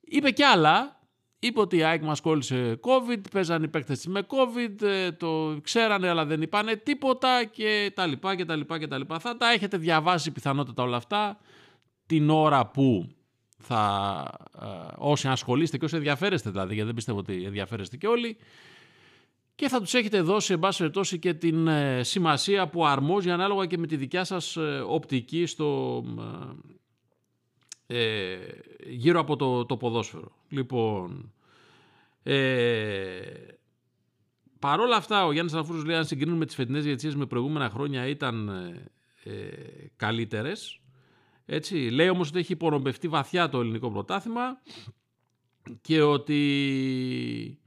Είπε 0.00 0.30
κι 0.30 0.42
άλλα, 0.42 1.00
είπε 1.38 1.60
ότι 1.60 1.76
η 1.76 1.82
ΑΕΚ 1.82 2.02
μας 2.02 2.20
κόλλησε 2.20 2.80
COVID, 2.82 3.20
παίζαν 3.30 3.62
οι 3.62 3.68
παίκτες 3.68 4.06
με 4.06 4.26
COVID, 4.26 4.82
ε, 4.82 5.12
το 5.12 5.58
ξέρανε 5.62 6.08
αλλά 6.08 6.24
δεν 6.24 6.42
είπανε 6.42 6.76
τίποτα 6.76 7.44
και 7.44 7.92
τα 7.94 8.06
λοιπά 8.06 8.36
και 8.36 8.44
τα 8.44 8.56
λοιπά 8.56 8.78
και 8.78 8.86
τα 8.86 8.98
λοιπά. 8.98 9.18
Θα 9.18 9.36
τα 9.36 9.50
έχετε 9.50 9.76
διαβάσει 9.76 10.32
πιθανότατα 10.32 10.82
όλα 10.82 10.96
αυτά 10.96 11.38
την 12.06 12.30
ώρα 12.30 12.66
που 12.66 13.08
θα, 13.58 14.24
ε, 14.62 14.66
όσοι 14.96 15.28
ασχολείστε 15.28 15.78
και 15.78 15.84
όσοι 15.84 15.96
ενδιαφέρεστε 15.96 16.50
δηλαδή, 16.50 16.70
γιατί 16.70 16.86
δεν 16.86 16.94
πιστεύω 16.94 17.18
ότι 17.18 17.44
ενδιαφέρεστε 17.44 17.96
και 17.96 18.06
όλοι, 18.06 18.36
και 19.56 19.68
θα 19.68 19.80
τους 19.80 19.94
έχετε 19.94 20.20
δώσει 20.20 20.52
εν 20.52 20.58
πάση 20.58 20.78
περιπτώσει 20.78 21.18
και 21.18 21.34
την 21.34 21.68
ε, 21.68 22.02
σημασία 22.02 22.68
που 22.68 22.86
αρμόζει 22.86 23.30
ανάλογα 23.30 23.66
και 23.66 23.78
με 23.78 23.86
τη 23.86 23.96
δικιά 23.96 24.24
σας 24.24 24.56
ε, 24.56 24.84
οπτική 24.86 25.46
στο, 25.46 26.04
ε, 27.86 28.36
γύρω 28.86 29.20
από 29.20 29.36
το, 29.36 29.66
το 29.66 29.76
ποδόσφαιρο. 29.76 30.32
Λοιπόν, 30.48 31.32
ε, 32.22 33.20
παρόλα 34.58 34.96
αυτά 34.96 35.24
ο 35.24 35.32
Γιάννης 35.32 35.54
Αναφούρος 35.54 35.84
λέει 35.84 35.96
αν 35.96 36.04
συγκρίνουμε 36.04 36.46
τις 36.46 36.54
φετινές 36.54 36.84
διετησίες 36.84 37.14
με 37.14 37.26
προηγούμενα 37.26 37.70
χρόνια 37.70 38.06
ήταν 38.06 38.48
ε, 39.24 39.32
καλύτερες. 39.96 40.80
Έτσι, 41.46 41.74
λέει 41.74 42.08
όμως 42.08 42.28
ότι 42.28 42.38
έχει 42.38 42.52
υπονομπευτεί 42.52 43.08
βαθιά 43.08 43.48
το 43.48 43.60
ελληνικό 43.60 43.90
πρωτάθλημα 43.90 44.62
και 45.80 46.02
ότι 46.02 47.60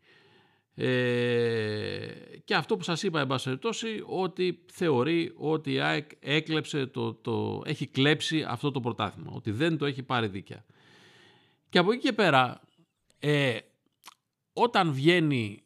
ε, 0.82 2.10
και 2.44 2.56
αυτό 2.56 2.78
που 2.78 2.84
σας 2.84 3.04
είπα, 3.04 3.20
εν 3.46 3.60
ότι 4.06 4.60
θεωρεί 4.72 5.34
ότι 5.38 5.74
η 5.74 5.80
ΑΕΚ 5.80 6.12
έκλεψε 6.20 6.86
το, 6.86 7.14
το, 7.14 7.62
έχει 7.66 7.88
κλέψει 7.88 8.46
αυτό 8.48 8.72
το 8.72 8.80
πρωτάθλημα, 8.80 9.32
ότι 9.36 9.52
δεν 9.52 9.78
το 9.78 9.86
έχει 9.86 10.04
πάρει 10.04 10.28
δίκαια. 10.28 10.66
Και 11.70 11.78
από 11.78 11.92
εκεί 11.92 12.02
και 12.02 12.14
πέρα, 12.14 12.62
ε, 13.20 13.58
όταν 14.54 14.92
βγαίνει, 14.92 15.64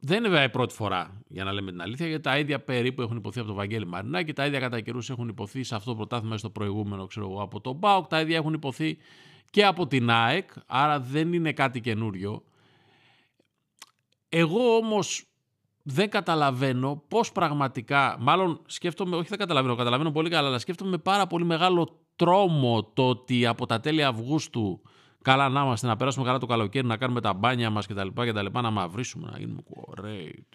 δεν 0.00 0.18
είναι 0.18 0.28
βέβαια 0.28 0.44
η 0.44 0.50
πρώτη 0.50 0.74
φορά, 0.74 1.22
για 1.28 1.44
να 1.44 1.52
λέμε 1.52 1.70
την 1.70 1.82
αλήθεια, 1.82 2.06
γιατί 2.06 2.22
τα 2.22 2.38
ίδια 2.38 2.60
περίπου 2.60 3.02
έχουν 3.02 3.16
υποθεί 3.16 3.38
από 3.38 3.48
τον 3.48 3.56
Βαγγέλη 3.56 3.86
Μαρινά 3.86 4.22
και 4.22 4.32
τα 4.32 4.46
ίδια 4.46 4.60
κατά 4.60 4.80
καιρούς 4.80 5.10
έχουν 5.10 5.28
υποθεί 5.28 5.62
σε 5.62 5.74
αυτό 5.74 5.90
το 5.90 5.96
πρωτάθλημα 5.96 6.36
στο 6.36 6.50
προηγούμενο, 6.50 7.06
ξέρω 7.06 7.30
εγώ, 7.30 7.42
από 7.42 7.60
τον 7.60 7.80
ΠΑΟΚ, 7.80 8.06
τα 8.06 8.20
ίδια 8.20 8.36
έχουν 8.36 8.52
υποθεί 8.52 8.98
και 9.50 9.64
από 9.64 9.86
την 9.86 10.10
ΑΕΚ, 10.10 10.50
άρα 10.66 11.00
δεν 11.00 11.32
είναι 11.32 11.52
κάτι 11.52 11.80
καινούριο. 11.80 12.44
Εγώ 14.32 14.76
όμως 14.76 15.24
δεν 15.82 16.10
καταλαβαίνω 16.10 17.02
πώς 17.08 17.32
πραγματικά, 17.32 18.16
μάλλον 18.20 18.60
σκέφτομαι, 18.66 19.16
όχι 19.16 19.28
δεν 19.28 19.38
καταλαβαίνω, 19.38 19.74
καταλαβαίνω 19.74 20.10
πολύ 20.10 20.30
καλά, 20.30 20.48
αλλά 20.48 20.58
σκέφτομαι 20.58 20.90
με 20.90 20.98
πάρα 20.98 21.26
πολύ 21.26 21.44
μεγάλο 21.44 22.00
τρόμο 22.16 22.84
το 22.94 23.08
ότι 23.08 23.46
από 23.46 23.66
τα 23.66 23.80
τέλη 23.80 24.04
Αυγούστου 24.04 24.80
καλά 25.22 25.48
να 25.48 25.62
είμαστε, 25.62 25.86
να 25.86 25.96
περάσουμε 25.96 26.24
καλά 26.24 26.38
το 26.38 26.46
καλοκαίρι, 26.46 26.86
να 26.86 26.96
κάνουμε 26.96 27.20
τα 27.20 27.32
μπάνια 27.32 27.70
μας 27.70 27.86
κτλ. 27.86 28.08
λοιπά 28.42 28.60
να 28.60 28.70
μαυρίσουμε, 28.70 29.28
να 29.30 29.38
γίνουμε 29.38 29.60
ωραίοι. 29.86 30.46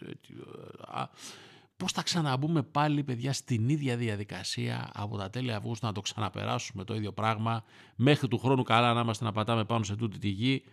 Πώς 1.77 1.91
θα 1.91 2.03
ξαναμπούμε 2.03 2.63
πάλι, 2.63 3.03
παιδιά, 3.03 3.34
στην 3.34 3.70
ίδια 3.70 3.98
διαδικασία 3.98 4.89
από 4.94 5.17
τα 5.17 5.29
τέλη 5.29 5.53
Αυγούστου 5.53 5.86
να 5.86 5.91
το 5.91 6.01
ξαναπεράσουμε 6.01 6.84
το 6.84 6.96
ίδιο 6.96 7.12
πράγμα, 7.12 7.63
μέχρι 7.96 8.27
του 8.27 8.38
χρόνου 8.38 8.63
καλά 8.63 8.94
να 8.94 9.01
είμαστε 9.01 9.25
να 9.25 9.32
πατάμε 9.32 9.63
πάνω 9.65 9.84
σε 9.84 9.96
τούτη 9.96 10.17
τη 10.17 10.27
γη, 10.27 10.63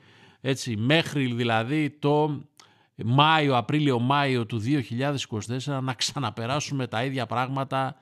έτσι, 0.40 0.76
μέχρι 0.76 1.26
δηλαδή 1.26 1.90
το 1.90 2.42
Μάιο, 2.95 3.57
Απρίλιο, 3.57 3.99
Μάιο 3.99 4.47
του 4.47 4.63
2024 5.67 5.79
να 5.83 5.95
ξαναπεράσουμε 5.95 6.87
τα 6.87 7.05
ίδια 7.05 7.27
πράγματα 7.27 7.97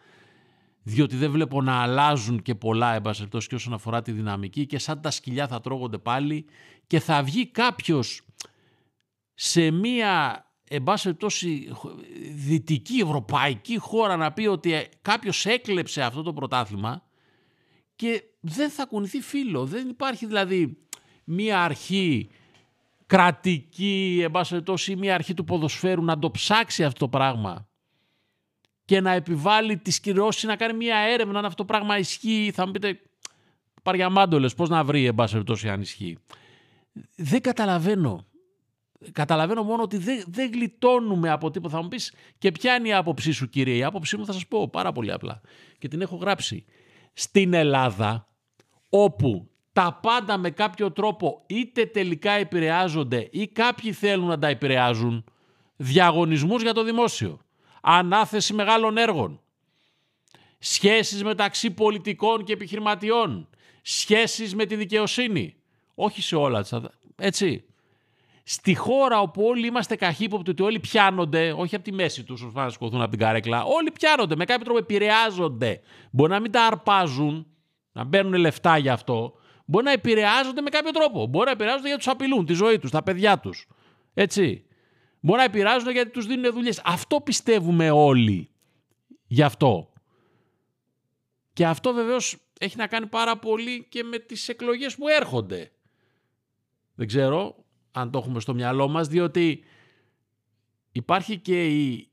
διότι 0.83 1.17
δεν 1.17 1.31
βλέπω 1.31 1.63
να 1.63 1.83
αλλάζουν 1.83 2.43
και 2.43 2.55
πολλά 2.55 2.95
εμπασχευτός 2.95 3.47
και 3.47 3.55
όσον 3.55 3.73
αφορά 3.73 4.03
τη 4.03 4.13
δυναμική 4.13 4.67
και 4.67 4.79
σαν 4.79 5.01
τα 5.01 5.11
σκυλιά 5.11 5.49
θα 5.49 5.61
τρώγονται 5.61 5.99
πάλι 5.99 6.47
και 6.87 7.01
θα 7.01 7.23
βγει 7.23 7.47
κάποιος 7.47 8.23
σε 9.35 9.71
μία 9.71 10.45
εν 10.69 10.85
δυτική 12.35 12.99
ευρωπαϊκή 12.99 13.79
χώρα 13.79 14.17
να 14.17 14.33
πει 14.33 14.47
ότι 14.47 14.89
κάποιος 15.03 15.47
έκλεψε 15.47 16.03
αυτό 16.03 16.23
το 16.23 16.33
πρωτάθλημα 16.33 17.03
και 17.97 18.23
δεν 18.41 18.71
θα 18.71 18.87
κουνηθεί 18.87 19.21
φίλο. 19.21 19.65
Δεν 19.65 19.89
υπάρχει 19.89 20.27
δηλαδή 20.27 20.79
μία 21.25 21.63
αρχή 21.63 22.31
κρατική, 23.11 24.25
εν 24.25 24.99
μια 24.99 25.15
αρχή 25.15 25.35
του 25.35 25.45
ποδοσφαίρου 25.45 26.05
να 26.05 26.19
το 26.19 26.31
ψάξει 26.31 26.85
αυτό 26.85 26.99
το 26.99 27.09
πράγμα 27.09 27.69
και 28.85 29.01
να 29.01 29.13
επιβάλλει 29.13 29.77
τις 29.77 30.01
κυρώσεις 30.01 30.43
να 30.43 30.57
κάνει 30.57 30.77
μια 30.77 30.97
έρευνα 30.97 31.39
αν 31.39 31.45
αυτό 31.45 31.57
το 31.57 31.65
πράγμα 31.65 31.99
ισχύει. 31.99 32.51
Θα 32.55 32.67
μου 32.67 32.73
πείτε, 32.73 33.01
παριαμάντολες, 33.83 34.55
πώς 34.55 34.69
να 34.69 34.85
βρει, 34.85 35.07
εν 35.07 35.15
πάση 35.15 35.43
αν 35.69 35.81
ισχύει. 35.81 36.19
Δεν 37.17 37.41
καταλαβαίνω. 37.41 38.27
Καταλαβαίνω 39.13 39.63
μόνο 39.63 39.83
ότι 39.83 39.97
δεν, 39.97 40.25
δεν 40.27 40.51
γλιτώνουμε 40.53 41.31
από 41.31 41.51
τίποτα. 41.51 41.77
Θα 41.77 41.83
μου 41.83 41.89
πεις 41.89 42.15
και 42.39 42.53
ποια 42.53 42.75
είναι 42.75 42.89
η 42.89 42.93
άποψή 42.93 43.33
σου 43.33 43.49
κύριε; 43.49 43.75
Η 43.75 43.85
άποψή 43.85 44.17
μου 44.17 44.27
θα 44.27 44.33
σας 44.33 44.47
πω 44.47 44.69
πάρα 44.69 44.93
πολύ 44.93 45.13
απλά. 45.13 45.41
Και 45.79 45.89
την 45.89 46.01
έχω 46.01 46.17
γράψει. 46.17 46.65
Στην 47.13 47.55
Ελλάδα 47.55 48.29
όπου 48.89 49.51
τα 49.73 49.99
πάντα 50.03 50.37
με 50.37 50.51
κάποιο 50.51 50.93
τρόπο 50.93 51.43
είτε 51.47 51.87
τελικά 51.87 52.33
επηρεάζονται 52.33 53.29
ή 53.31 53.49
κάποιοι 53.49 53.93
θέλουν 53.93 54.27
να 54.27 54.39
τα 54.39 54.49
επηρεάζουν, 54.49 55.25
διαγωνισμούς 55.77 56.63
για 56.63 56.75
το 56.75 56.85
δημόσιο, 56.85 57.41
ανάθεση 57.81 58.53
μεγάλων 58.53 58.97
έργων, 58.97 59.41
σχέσεις 60.59 61.25
μεταξύ 61.25 61.71
πολιτικών 61.71 62.45
και 62.45 62.53
επιχειρηματιών, 62.53 63.49
σχέσεις 63.83 64.55
με 64.55 64.65
τη 64.65 64.77
δικαιοσύνη, 64.77 65.55
όχι 65.95 66.23
σε 66.23 66.37
όλα, 66.37 66.65
έτσι. 67.17 67.65
Στη 68.43 68.75
χώρα 68.75 69.21
όπου 69.21 69.43
όλοι 69.43 69.67
είμαστε 69.67 69.97
καχύποπτοι, 69.97 70.51
ότι 70.51 70.63
όλοι 70.63 70.81
πιάνονται, 70.81 71.53
όχι 71.53 71.75
από 71.75 71.85
τη 71.85 71.93
μέση 71.93 72.25
τους, 72.25 72.43
όσο 72.43 72.53
να 72.55 72.69
σκοθούν 72.69 73.01
από 73.01 73.11
την 73.11 73.19
καρέκλα, 73.19 73.65
όλοι 73.65 73.91
πιάνονται, 73.91 74.37
με 74.37 74.45
κάποιο 74.45 74.65
τρόπο 74.65 74.79
επηρεάζονται. 74.79 75.81
Μπορεί 76.11 76.33
να 76.33 76.41
μην 76.41 76.51
τα 76.51 76.67
αρπάζουν, 76.67 77.47
να 77.93 78.07
παίρνουν 78.07 78.35
λεφτά 78.35 78.79
γι' 78.79 78.89
αυτό, 78.89 79.35
μπορεί 79.71 79.85
να 79.85 79.93
επηρεάζονται 79.93 80.61
με 80.61 80.71
κάποιο 80.71 80.91
τρόπο. 80.91 81.27
Μπορεί 81.27 81.45
να 81.45 81.51
επηρεάζονται 81.51 81.87
γιατί 81.89 82.03
τους 82.03 82.13
απειλούν 82.13 82.47
τη 82.47 82.53
ζωή 82.53 82.79
τους, 82.79 82.91
τα 82.91 83.03
παιδιά 83.03 83.39
τους. 83.39 83.67
Έτσι. 84.15 84.65
Μπορεί 85.21 85.39
να 85.39 85.45
επηρεάζονται 85.45 85.93
γιατί 85.93 86.11
τους 86.11 86.27
δίνουν 86.27 86.53
δουλειές. 86.53 86.81
Αυτό 86.85 87.21
πιστεύουμε 87.21 87.91
όλοι. 87.91 88.51
Γι' 89.27 89.43
αυτό. 89.43 89.93
Και 91.53 91.67
αυτό 91.67 91.93
βεβαίως 91.93 92.37
έχει 92.61 92.77
να 92.77 92.87
κάνει 92.87 93.07
πάρα 93.07 93.39
πολύ 93.39 93.87
και 93.89 94.03
με 94.03 94.19
τις 94.19 94.49
εκλογές 94.49 94.97
που 94.97 95.09
έρχονται. 95.09 95.73
Δεν 96.95 97.07
ξέρω 97.07 97.65
αν 97.91 98.11
το 98.11 98.19
έχουμε 98.19 98.41
στο 98.41 98.55
μυαλό 98.55 98.89
μας, 98.89 99.09
διότι 99.09 99.65
υπάρχει 100.93 101.39
και 101.39 101.67
η 101.67 102.11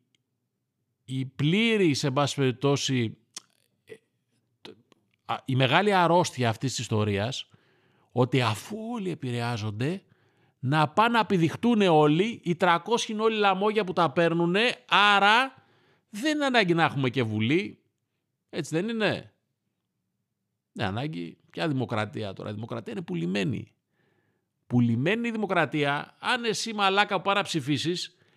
η 1.09 1.25
πλήρη, 1.25 1.93
σε 1.93 2.11
πάση 2.11 2.35
περιπτώσει, 2.35 3.03
ε, 3.03 3.09
το- 3.09 3.11
α, 3.11 3.26
η 5.45 5.55
μεγάλη 5.55 5.93
αρρώστια 5.93 6.49
αυτής 6.49 6.69
της 6.69 6.79
ιστορίας, 6.79 7.49
ότι 8.11 8.41
αφού 8.41 8.77
όλοι 8.93 9.11
επηρεάζονται, 9.11 10.01
να 10.59 10.87
πάνε 10.87 11.09
να 11.09 11.19
επιδειχτούν 11.19 11.81
όλοι, 11.81 12.41
οι 12.43 12.55
300 12.59 12.77
είναι 13.07 13.21
όλοι 13.21 13.37
λαμόγια 13.37 13.83
που 13.83 13.93
τα 13.93 14.11
παίρνουν, 14.11 14.55
άρα 14.89 15.63
δεν 16.09 16.35
είναι 16.35 16.45
ανάγκη 16.45 16.73
να 16.73 16.83
έχουμε 16.83 17.09
και 17.09 17.23
βουλή. 17.23 17.79
Έτσι 18.49 18.75
δεν 18.75 18.89
είναι; 18.89 19.33
Δεν 20.71 20.85
ανάγκη. 20.85 21.37
Ποια 21.49 21.67
δημοκρατία 21.67 22.33
τώρα. 22.33 22.49
Η 22.49 22.53
δημοκρατία 22.53 22.93
είναι 22.93 23.01
πουλημένη. 23.01 23.71
Πουλημένη 24.67 25.27
η 25.27 25.31
δημοκρατία, 25.31 26.15
αν 26.19 26.43
εσύ 26.43 26.73
μαλάκα 26.73 27.15
που 27.15 27.21
πάρα 27.21 27.41
ψηφίσει, 27.41 27.93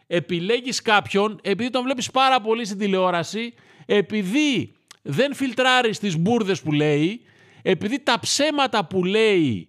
επιλέγεις 0.06 0.82
κάποιον, 0.82 1.38
επειδή 1.42 1.70
τον 1.70 1.82
βλέπεις 1.82 2.10
πάρα 2.10 2.40
πολύ 2.40 2.64
στην 2.64 2.78
τηλεόραση, 2.78 3.54
επειδή 3.86 4.74
δεν 5.02 5.34
φιλτράρεις 5.34 5.98
τις 5.98 6.18
μπουρδες 6.18 6.62
που 6.62 6.72
λέει, 6.72 7.20
επειδή 7.62 8.00
τα 8.00 8.18
ψέματα 8.18 8.84
που 8.84 9.04
λέει 9.04 9.68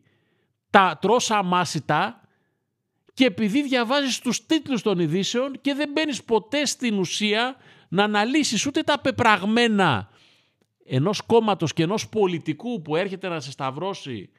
τα 0.70 0.98
τρως 1.02 1.32
αμάσιτα 1.32 2.22
και 3.14 3.26
επειδή 3.26 3.64
διαβάζεις 3.64 4.20
τους 4.20 4.46
τίτλους 4.46 4.82
των 4.82 5.00
ειδήσεων 5.00 5.62
και 5.62 5.74
δεν 5.74 5.90
μπαίνεις 5.92 6.24
ποτέ 6.24 6.66
στην 6.66 7.00
ουσία 7.00 7.56
να 7.90 8.04
αναλύσεις 8.04 8.66
ούτε 8.66 8.82
τα 8.82 9.00
πεπραγμένα 9.00 10.10
ενός 10.86 11.22
κόμματος 11.22 11.74
και 11.74 11.84
ενός 11.84 12.10
πολιτικού 12.10 12.82
που 12.82 12.96
έρχεται 12.96 13.28
να 13.28 13.40
σε 13.40 13.52
σταυρώσει 13.52 14.30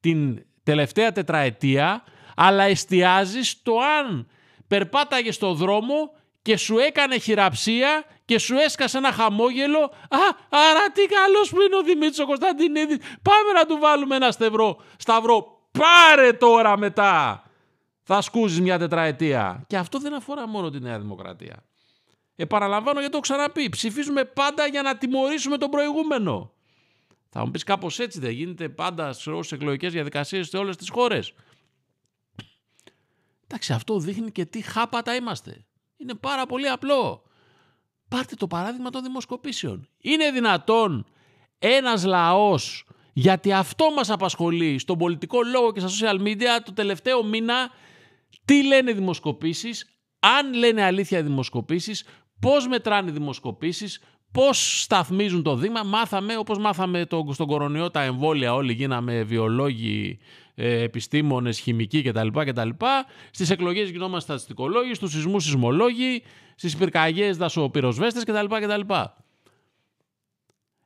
την 0.00 0.44
τελευταία 0.62 1.12
τετραετία, 1.12 2.04
αλλά 2.36 2.62
εστιάζεις 2.62 3.48
στο 3.48 3.78
αν 4.00 4.28
περπάταγες 4.66 5.34
στο 5.34 5.54
δρόμο 5.54 6.10
και 6.44 6.56
σου 6.56 6.78
έκανε 6.78 7.18
χειραψία 7.18 8.04
και 8.24 8.38
σου 8.38 8.56
έσκασε 8.56 8.98
ένα 8.98 9.12
χαμόγελο. 9.12 9.78
Α, 10.08 10.18
άρα 10.48 10.90
τι 10.92 11.02
καλός 11.06 11.50
που 11.50 11.60
είναι 11.60 11.76
ο 11.76 11.82
Δημήτρης 11.82 12.18
ο 12.18 12.26
Κωνσταντινίδης. 12.26 12.96
Πάμε 12.98 13.52
να 13.54 13.66
του 13.66 13.78
βάλουμε 13.78 14.16
ένα 14.16 14.30
στευρό. 14.30 14.82
Σταυρό. 14.96 15.68
Πάρε 15.70 16.32
τώρα 16.32 16.78
μετά. 16.78 17.42
Θα 18.02 18.20
σκούζεις 18.20 18.60
μια 18.60 18.78
τετραετία. 18.78 19.64
Και 19.66 19.76
αυτό 19.76 19.98
δεν 19.98 20.14
αφορά 20.14 20.48
μόνο 20.48 20.70
τη 20.70 20.80
Νέα 20.80 20.98
Δημοκρατία. 20.98 21.64
Επαναλαμβάνω 22.36 22.98
γιατί 22.98 23.10
το 23.12 23.20
έχω 23.24 23.34
ξαναπεί. 23.34 23.68
Ψηφίζουμε 23.68 24.24
πάντα 24.24 24.66
για 24.66 24.82
να 24.82 24.96
τιμωρήσουμε 24.96 25.58
τον 25.58 25.70
προηγούμενο. 25.70 26.52
Θα 27.28 27.44
μου 27.44 27.50
πεις 27.50 27.64
κάπως 27.64 27.98
έτσι 27.98 28.20
δεν 28.20 28.30
γίνεται 28.30 28.68
πάντα 28.68 29.12
στι 29.12 29.30
εκλογικές 29.52 29.92
διαδικασίες 29.92 30.48
σε 30.48 30.56
όλες 30.56 30.76
τις 30.76 30.90
χώρες. 30.90 31.34
Εντάξει, 33.44 33.72
αυτό 33.72 33.98
δείχνει 33.98 34.30
και 34.30 34.44
τι 34.44 34.60
χάπατα 34.60 35.14
είμαστε. 35.14 35.64
Είναι 36.04 36.14
πάρα 36.14 36.46
πολύ 36.46 36.68
απλό. 36.68 37.22
Πάρτε 38.08 38.34
το 38.34 38.46
παράδειγμα 38.46 38.90
των 38.90 39.02
δημοσκοπήσεων. 39.02 39.88
Είναι 39.98 40.30
δυνατόν 40.30 41.06
ένας 41.58 42.04
λαός, 42.04 42.86
γιατί 43.12 43.52
αυτό 43.52 43.90
μας 43.90 44.10
απασχολεί 44.10 44.78
στον 44.78 44.98
πολιτικό 44.98 45.42
λόγο 45.42 45.72
και 45.72 45.80
στα 45.80 45.88
social 45.88 46.20
media 46.20 46.62
το 46.64 46.72
τελευταίο 46.72 47.24
μήνα, 47.24 47.70
τι 48.44 48.66
λένε 48.66 48.90
οι 48.90 48.94
δημοσκοπήσεις, 48.94 49.98
αν 50.18 50.54
λένε 50.54 50.82
αλήθεια 50.82 51.18
οι 51.18 51.22
δημοσκοπήσεις, 51.22 52.04
πώς 52.40 52.68
μετράνε 52.68 53.10
οι 53.10 53.12
δημοσκοπήσεις, 53.12 54.02
πώς 54.32 54.82
σταθμίζουν 54.82 55.42
το 55.42 55.56
δείγμα. 55.56 55.82
Μάθαμε, 55.82 56.36
όπως 56.36 56.58
μάθαμε 56.58 57.06
το, 57.06 57.26
στον 57.32 57.46
κορονοϊό 57.46 57.90
τα 57.90 58.02
εμβόλια, 58.02 58.54
όλοι 58.54 58.72
γίναμε 58.72 59.22
βιολόγοι, 59.22 60.18
ε, 60.54 60.82
επιστήμονες, 60.82 61.58
χημικοί 61.58 62.02
κτλ. 62.02 62.28
κτλ. 62.28 62.68
Στις 63.30 63.50
εκλογές 63.50 63.90
γινόμαστε 63.90 64.24
στατιστικολόγοι, 64.24 64.94
στους 64.94 65.10
σεισμούς 65.12 65.44
σεισμολόγοι, 65.44 66.22
στις 66.54 66.76
πυρκαγιές 66.76 67.36
δασοπυροσβέστες 67.36 68.24
κτλ. 68.24 68.46
κτλ. 68.46 68.94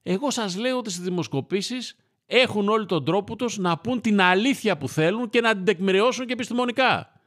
Εγώ 0.03 0.31
σας 0.31 0.57
λέω 0.57 0.79
ότι 0.79 0.91
στις 0.91 1.05
δημοσκοπήσεις 1.05 1.97
έχουν 2.27 2.69
όλοι 2.69 2.87
τον 2.87 3.05
τρόπο 3.05 3.37
τους 3.37 3.59
να 3.59 3.79
πούν 3.79 4.01
την 4.01 4.21
αλήθεια 4.21 4.77
που 4.77 4.89
θέλουν 4.89 5.29
και 5.31 5.41
να 5.41 5.55
την 5.55 5.65
τεκμηριώσουν 5.65 6.27
και 6.27 6.33
επιστημονικά. 6.33 7.18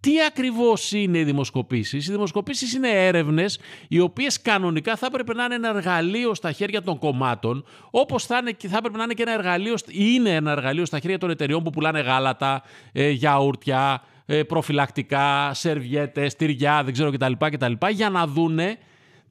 Τι 0.00 0.22
ακριβώς 0.22 0.92
είναι 0.92 1.18
οι 1.18 1.24
δημοσκοπήσεις; 1.24 2.06
Οι 2.06 2.10
δημοσκοπήσεις 2.10 2.72
είναι 2.72 3.06
έρευνες 3.06 3.58
οι 3.88 4.00
οποίες 4.00 4.42
κανονικά 4.42 4.96
θα 4.96 5.06
έπρεπε 5.06 5.34
να 5.34 5.44
είναι 5.44 5.54
ένα 5.54 5.68
εργαλείο 5.68 6.34
στα 6.34 6.52
χέρια 6.52 6.82
των 6.82 6.98
κομμάτων 6.98 7.64
όπως 7.90 8.26
θα, 8.26 8.38
είναι, 8.38 8.52
και 8.52 8.68
θα 8.68 8.76
έπρεπε 8.76 8.96
να 8.96 9.02
είναι 9.02 9.14
και 9.14 9.22
ένα 9.22 9.32
εργαλείο, 9.32 9.74
ή 9.86 10.04
είναι 10.14 10.34
ένα 10.34 10.50
εργαλείο 10.50 10.84
στα 10.84 10.98
χέρια 10.98 11.18
των 11.18 11.30
εταιριών 11.30 11.62
που 11.62 11.70
πουλάνε 11.70 12.00
γάλατα, 12.00 12.62
ε, 12.92 13.10
γιαούρτια, 13.10 14.02
ε, 14.26 14.42
προφυλακτικά, 14.42 15.54
σερβιέτες, 15.54 16.36
τυριά, 16.36 16.84
δεν 16.84 16.92
ξέρω 16.92 17.10
κτλ. 17.10 17.32
κτλ 17.38 17.72
για 17.90 18.10
να 18.10 18.26
δούνε 18.26 18.78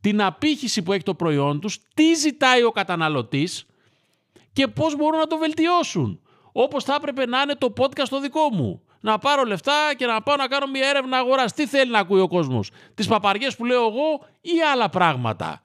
την 0.01 0.21
απήχηση 0.21 0.84
που 0.84 0.93
έχει 0.93 1.03
το 1.03 1.13
προϊόν 1.13 1.60
τους, 1.60 1.80
τι 1.93 2.13
ζητάει 2.13 2.63
ο 2.63 2.71
καταναλωτής 2.71 3.65
και 4.53 4.67
πώς 4.67 4.95
μπορούν 4.95 5.19
να 5.19 5.27
το 5.27 5.38
βελτιώσουν. 5.38 6.19
Όπως 6.51 6.84
θα 6.84 6.93
έπρεπε 6.97 7.25
να 7.25 7.41
είναι 7.41 7.56
το 7.56 7.73
podcast 7.77 8.08
το 8.10 8.19
δικό 8.19 8.49
μου. 8.53 8.82
Να 9.08 9.17
πάρω 9.17 9.43
λεφτά 9.43 9.93
και 9.98 10.06
να 10.06 10.22
πάω 10.22 10.36
να 10.36 10.48
κάνω 10.48 10.67
μια 10.67 10.88
έρευνα 10.89 11.17
αγοράς. 11.17 11.54
Τι 11.54 11.67
θέλει 11.67 11.91
να 11.91 12.00
ακούει 12.00 12.20
ο 12.20 12.28
κόσμος; 12.28 12.72
Τις 12.93 13.08
παπαριές 13.08 13.56
που 13.56 13.65
λέω 13.65 13.82
εγώ 13.88 14.26
ή 14.41 14.62
άλλα 14.74 14.89
πράγματα; 14.89 15.62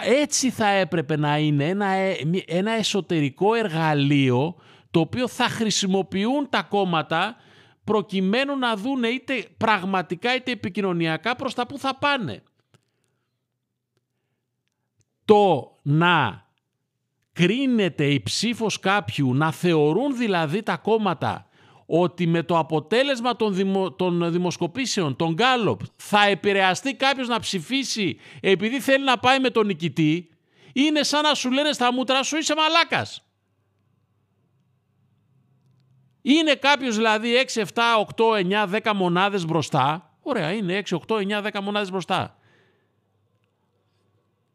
Έτσι 0.00 0.50
θα 0.50 0.66
έπρεπε 0.68 1.16
να 1.16 1.38
είναι 1.38 1.68
ένα, 1.68 1.86
ε- 1.86 2.24
μη- 2.24 2.44
ένα 2.46 2.70
εσωτερικό 2.70 3.54
εργαλείο 3.54 4.56
το 4.90 5.00
οποίο 5.00 5.28
θα 5.28 5.48
χρησιμοποιούν 5.48 6.48
τα 6.48 6.62
κόμματα 6.62 7.36
προκειμένου 7.84 8.58
να 8.58 8.76
δούνε 8.76 9.08
είτε 9.08 9.46
πραγματικά 9.56 10.34
είτε 10.34 10.50
επικοινωνιακά 10.50 11.36
προς 11.36 11.54
τα 11.54 11.66
που 11.66 11.78
θα 11.78 11.96
πάνε. 11.98 12.42
Το 15.24 15.72
να 15.82 16.46
κρίνεται 17.32 18.04
η 18.06 18.22
ψήφος 18.22 18.80
κάποιου, 18.80 19.34
να 19.34 19.52
θεωρούν 19.52 20.16
δηλαδή 20.16 20.62
τα 20.62 20.76
κόμματα 20.76 21.47
ότι 21.90 22.26
με 22.26 22.42
το 22.42 22.58
αποτέλεσμα 22.58 23.36
των, 23.36 23.54
δημο, 23.54 23.92
των 23.92 24.32
δημοσκοπήσεων, 24.32 25.16
των 25.16 25.32
Γκάλοπ, 25.32 25.80
θα 25.96 26.26
επηρεαστεί 26.26 26.94
κάποιος 26.94 27.28
να 27.28 27.40
ψηφίσει 27.40 28.18
επειδή 28.40 28.80
θέλει 28.80 29.04
να 29.04 29.18
πάει 29.18 29.38
με 29.40 29.50
τον 29.50 29.66
νικητή, 29.66 30.28
είναι 30.72 31.02
σαν 31.02 31.22
να 31.22 31.34
σου 31.34 31.50
λένε 31.50 31.72
στα 31.72 31.92
μούτρα 31.92 32.22
σου 32.22 32.36
είσαι 32.36 32.54
μαλάκας. 32.54 33.22
Είναι 36.22 36.54
κάποιος 36.54 36.96
δηλαδή 36.96 37.32
6, 37.54 37.62
7, 37.62 37.66
8, 38.16 38.70
9, 38.72 38.80
10 38.82 38.92
μονάδες 38.94 39.44
μπροστά. 39.44 40.12
Ωραία, 40.22 40.52
είναι 40.52 40.82
6, 40.88 40.98
8, 41.06 41.16
9, 41.16 41.42
10 41.42 41.60
μονάδες 41.62 41.90
μπροστά 41.90 42.38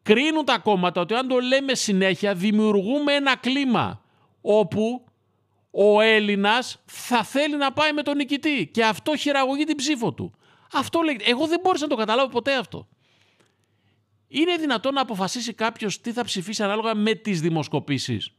κρίνουν 0.03 0.45
τα 0.45 0.57
κόμματα 0.57 1.01
ότι 1.01 1.13
αν 1.13 1.27
το 1.27 1.39
λέμε 1.39 1.73
συνέχεια 1.73 2.33
δημιουργούμε 2.33 3.13
ένα 3.13 3.35
κλίμα 3.35 4.01
όπου 4.41 5.02
ο 5.75 6.01
Έλληνας 6.01 6.83
θα 6.85 7.23
θέλει 7.23 7.55
να 7.55 7.73
πάει 7.73 7.93
με 7.93 8.01
τον 8.01 8.15
νικητή 8.15 8.69
και 8.73 8.85
αυτό 8.85 9.15
χειραγωγεί 9.15 9.63
την 9.63 9.75
ψήφο 9.75 10.13
του. 10.13 10.33
Αυτό 10.73 11.01
λέγεται. 11.01 11.23
Εγώ 11.29 11.47
δεν 11.47 11.59
μπόρεσα 11.63 11.83
να 11.83 11.89
το 11.89 11.95
καταλάβω 11.95 12.29
ποτέ 12.29 12.55
αυτό. 12.55 12.87
Είναι 14.27 14.55
δυνατόν 14.55 14.93
να 14.93 15.01
αποφασίσει 15.01 15.53
κάποιος 15.53 16.01
τι 16.01 16.11
θα 16.11 16.23
ψηφίσει 16.23 16.63
ανάλογα 16.63 16.95
με 16.95 17.13
τις 17.13 17.41
δημοσκοπήσεις. 17.41 18.33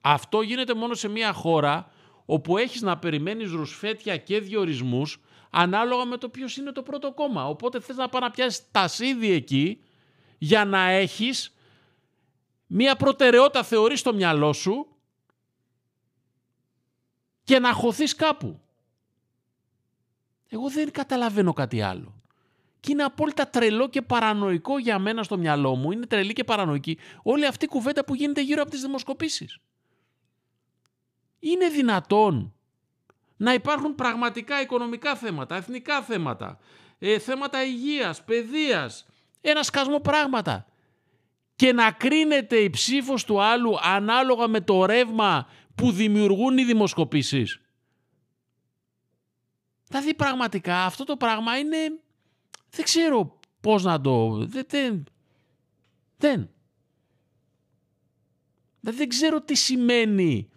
Αυτό 0.00 0.40
γίνεται 0.42 0.74
μόνο 0.74 0.94
σε 0.94 1.08
μια 1.08 1.32
χώρα 1.32 1.90
όπου 2.24 2.56
έχεις 2.58 2.82
να 2.82 2.98
περιμένεις 2.98 3.50
ρουσφέτια 3.50 4.16
και 4.16 4.40
διορισμούς 4.40 5.20
ανάλογα 5.50 6.04
με 6.04 6.16
το 6.16 6.28
ποιος 6.28 6.56
είναι 6.56 6.72
το 6.72 6.82
πρώτο 6.82 7.12
κόμμα. 7.12 7.48
Οπότε 7.48 7.80
θες 7.80 7.96
να 7.96 8.08
πάει 8.08 8.22
να 8.22 8.30
πιάσεις 8.30 8.70
τασίδι 8.70 9.30
εκεί 9.30 9.80
για 10.38 10.64
να 10.64 10.88
έχεις 10.88 11.54
μία 12.66 12.96
προτεραιότητα 12.96 13.62
θεωρείς 13.62 14.00
στο 14.00 14.14
μυαλό 14.14 14.52
σου 14.52 14.93
και 17.44 17.58
να 17.58 17.72
χωθείς 17.72 18.14
κάπου. 18.14 18.60
Εγώ 20.48 20.70
δεν 20.70 20.90
καταλαβαίνω 20.90 21.52
κάτι 21.52 21.82
άλλο. 21.82 22.22
Και 22.80 22.92
είναι 22.92 23.02
απόλυτα 23.02 23.48
τρελό 23.48 23.88
και 23.88 24.02
παρανοϊκό 24.02 24.78
για 24.78 24.98
μένα 24.98 25.22
στο 25.22 25.38
μυαλό 25.38 25.74
μου. 25.74 25.92
Είναι 25.92 26.06
τρελή 26.06 26.32
και 26.32 26.44
παρανοϊκή 26.44 26.98
όλη 27.22 27.46
αυτή 27.46 27.64
η 27.64 27.68
κουβέντα 27.68 28.04
που 28.04 28.14
γίνεται 28.14 28.42
γύρω 28.42 28.62
από 28.62 28.70
τις 28.70 28.80
δημοσκοπήσεις. 28.80 29.58
Είναι 31.38 31.68
δυνατόν 31.68 32.54
να 33.36 33.52
υπάρχουν 33.52 33.94
πραγματικά 33.94 34.60
οικονομικά 34.60 35.16
θέματα, 35.16 35.56
εθνικά 35.56 36.02
θέματα, 36.02 36.58
ε, 36.98 37.18
θέματα 37.18 37.64
υγείας, 37.64 38.24
παιδείας, 38.24 39.06
ένα 39.40 39.62
σκασμό 39.62 40.00
πράγματα 40.00 40.66
και 41.56 41.72
να 41.72 41.90
κρίνεται 41.90 42.56
η 42.56 42.70
ψήφος 42.70 43.24
του 43.24 43.42
άλλου 43.42 43.78
ανάλογα 43.82 44.48
με 44.48 44.60
το 44.60 44.84
ρεύμα 44.84 45.48
που 45.74 45.92
δημιουργούν 45.92 46.58
οι 46.58 46.64
δημοσκοπήσεις. 46.64 47.60
Δηλαδή 49.88 50.14
πραγματικά 50.14 50.84
αυτό 50.84 51.04
το 51.04 51.16
πράγμα 51.16 51.58
είναι... 51.58 51.76
Δεν 52.70 52.84
ξέρω 52.84 53.38
πώς 53.60 53.82
να 53.82 54.00
το... 54.00 54.30
Δεν... 54.46 54.64
Δεν... 54.68 55.04
δεν. 56.16 56.48
Δηλαδή 58.80 58.98
δεν 58.98 59.08
ξέρω 59.08 59.40
τι 59.40 59.54
σημαίνει 59.54 60.48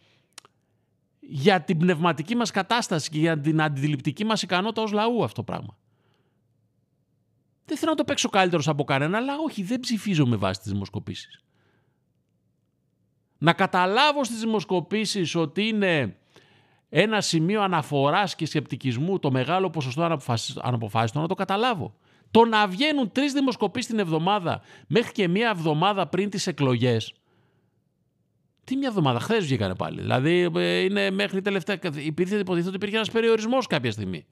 για 1.20 1.62
την 1.62 1.78
πνευματική 1.78 2.36
μας 2.36 2.52
κατάσταση 2.52 3.10
και 3.10 3.20
για 3.20 3.40
την 3.40 3.62
αντιληπτική 3.62 4.26
μας 4.26 4.42
ικανότητα 4.42 4.82
ως 4.82 4.92
λαού 4.92 5.24
αυτό 5.24 5.36
το 5.36 5.44
πράγμα. 5.44 5.78
Δεν 7.66 7.78
θέλω 7.78 7.92
να 7.92 7.98
το 7.98 8.04
παίξω 8.04 8.30
καλύτερος 8.30 8.68
από 8.68 8.84
κανένα, 8.84 9.18
αλλά 9.18 9.38
όχι, 9.38 9.64
δεν 9.64 9.80
ψηφίζω 9.80 10.26
με 10.26 10.36
βάση 10.36 10.60
τις 10.60 10.72
δημοσκοπήσεις. 10.72 11.44
Να 13.38 13.54
καταλάβω 13.54 14.24
στις 14.24 14.40
δημοσκοπήσεις 14.40 15.36
ότι 15.36 15.68
είναι 15.68 16.16
ένα 16.90 17.22
σημείο 17.22 17.62
αναφοράς 17.62 18.36
και 18.36 18.46
σκεπτικισμού 18.46 19.20
το 19.20 19.32
μεγάλο 19.32 19.70
ποσοστό 19.70 20.04
αναποφασι- 20.04 20.58
αναποφάσιστων, 20.62 21.22
να 21.22 21.28
το 21.28 21.34
καταλάβω. 21.34 21.96
Το 22.32 22.46
να 22.46 22.68
βγαίνουν 22.68 23.12
τρεις 23.12 23.34
δημοσκοπήσεις 23.34 23.90
την 23.90 24.00
εβδομάδα 24.00 24.62
μέχρι 24.88 25.12
και 25.12 25.28
μία 25.28 25.50
εβδομάδα 25.50 26.08
πριν 26.08 26.30
τις 26.30 26.48
εκλογές, 26.48 27.14
τι 28.64 28.76
μια 28.76 28.88
εβδομάδα, 28.88 29.20
χθες 29.20 29.46
βγήκανε 29.46 29.76
πάλι. 29.76 30.02
Δηλαδή 30.02 30.52
ε, 30.56 30.80
είναι 30.80 31.12
μέχρι 31.12 31.42
τελευταία. 31.42 31.80
Υπήρχε, 31.96 32.36
υποτίθεται 32.36 32.68
ότι 32.68 32.76
υπήρχε 32.76 32.96
ένας 32.96 33.12
περιορισμός 33.12 33.68
κάποια 33.68 33.92
στιγμή. 33.92 34.26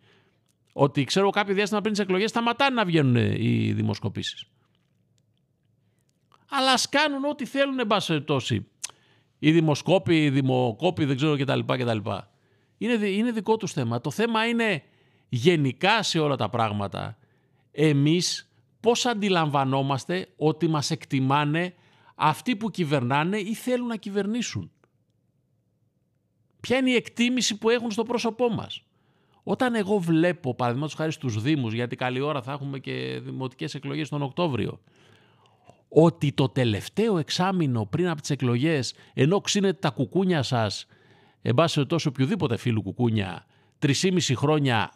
Ότι 0.73 1.03
ξέρω 1.03 1.29
κάποιο 1.29 1.53
διάστημα 1.53 1.81
πριν 1.81 1.93
τις 1.93 2.01
εκλογές 2.01 2.29
σταματάνε 2.29 2.75
να 2.75 2.85
βγαίνουν 2.85 3.15
ε, 3.15 3.35
οι 3.37 3.73
δημοσκοπήσεις. 3.73 4.45
Αλλά 6.49 6.71
ας 6.71 6.89
κάνουν 6.89 7.25
ό,τι 7.25 7.45
θέλουν, 7.45 7.79
εν 7.79 7.87
πάση 7.87 8.07
περιπτώσει. 8.07 8.67
Οι 9.39 9.51
δημοσκόποι, 9.51 10.23
οι 10.23 10.29
δημοκόποι, 10.29 11.05
δεν 11.05 11.15
ξέρω 11.15 11.37
κτλ. 11.37 11.59
κτλ. 11.59 11.97
Είναι, 12.77 12.95
δι- 12.95 13.17
είναι 13.17 13.31
δικό 13.31 13.57
τους 13.57 13.71
θέμα. 13.71 14.01
Το 14.01 14.11
θέμα 14.11 14.47
είναι 14.47 14.83
γενικά 15.29 16.03
σε 16.03 16.19
όλα 16.19 16.35
τα 16.35 16.49
πράγματα. 16.49 17.17
Εμείς 17.71 18.49
πώς 18.79 19.05
αντιλαμβανόμαστε 19.05 20.27
ότι 20.37 20.67
μας 20.67 20.91
εκτιμάνε 20.91 21.73
αυτοί 22.15 22.55
που 22.55 22.71
κυβερνάνε 22.71 23.37
ή 23.37 23.53
θέλουν 23.53 23.87
να 23.87 23.95
κυβερνήσουν. 23.95 24.71
Ποια 26.59 26.77
είναι 26.77 26.89
η 26.89 26.95
εκτίμηση 26.95 27.57
που 27.57 27.69
έχουν 27.69 27.91
στο 27.91 28.03
πρόσωπό 28.03 28.49
μας. 28.49 28.83
Όταν 29.43 29.75
εγώ 29.75 29.99
βλέπω, 29.99 30.55
παραδείγματος 30.55 30.95
χάρη 30.95 31.11
στους 31.11 31.41
Δήμους, 31.41 31.73
γιατί 31.73 31.95
καλή 31.95 32.19
ώρα 32.19 32.41
θα 32.41 32.51
έχουμε 32.51 32.79
και 32.79 33.19
δημοτικές 33.23 33.75
εκλογές 33.75 34.09
τον 34.09 34.21
Οκτώβριο, 34.21 34.79
ότι 35.89 36.31
το 36.33 36.49
τελευταίο 36.49 37.17
εξάμηνο 37.17 37.85
πριν 37.85 38.09
από 38.09 38.21
τις 38.21 38.29
εκλογές, 38.29 38.93
ενώ 39.13 39.41
ξύνετε 39.41 39.77
τα 39.79 39.89
κουκούνια 39.89 40.43
σας, 40.43 40.87
εν 41.41 41.53
πάση 41.53 41.85
τόσο 41.85 42.09
οποιοδήποτε 42.09 42.57
φίλου 42.57 42.81
κουκούνια, 42.81 43.45
3,5 43.79 44.35
χρόνια 44.35 44.91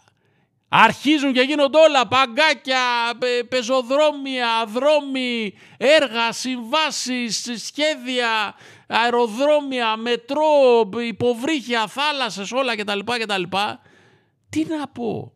Αρχίζουν 0.71 1.33
και 1.33 1.41
γίνονται 1.41 1.77
όλα, 1.77 2.07
παγκάκια, 2.07 2.81
πε- 3.19 3.43
πεζοδρόμια, 3.43 4.65
δρόμοι, 4.67 5.53
έργα, 5.77 6.31
συμβάσεις, 6.31 7.49
σχέδια, 7.55 8.55
αεροδρόμια, 8.87 9.97
μετρό, 9.97 10.89
υποβρύχια, 11.07 11.87
θάλασσες, 11.87 12.51
όλα 12.51 12.75
κτλ. 12.75 12.99
κτλ. 12.99 13.43
Τι 14.49 14.65
να 14.65 14.87
πω; 14.87 15.33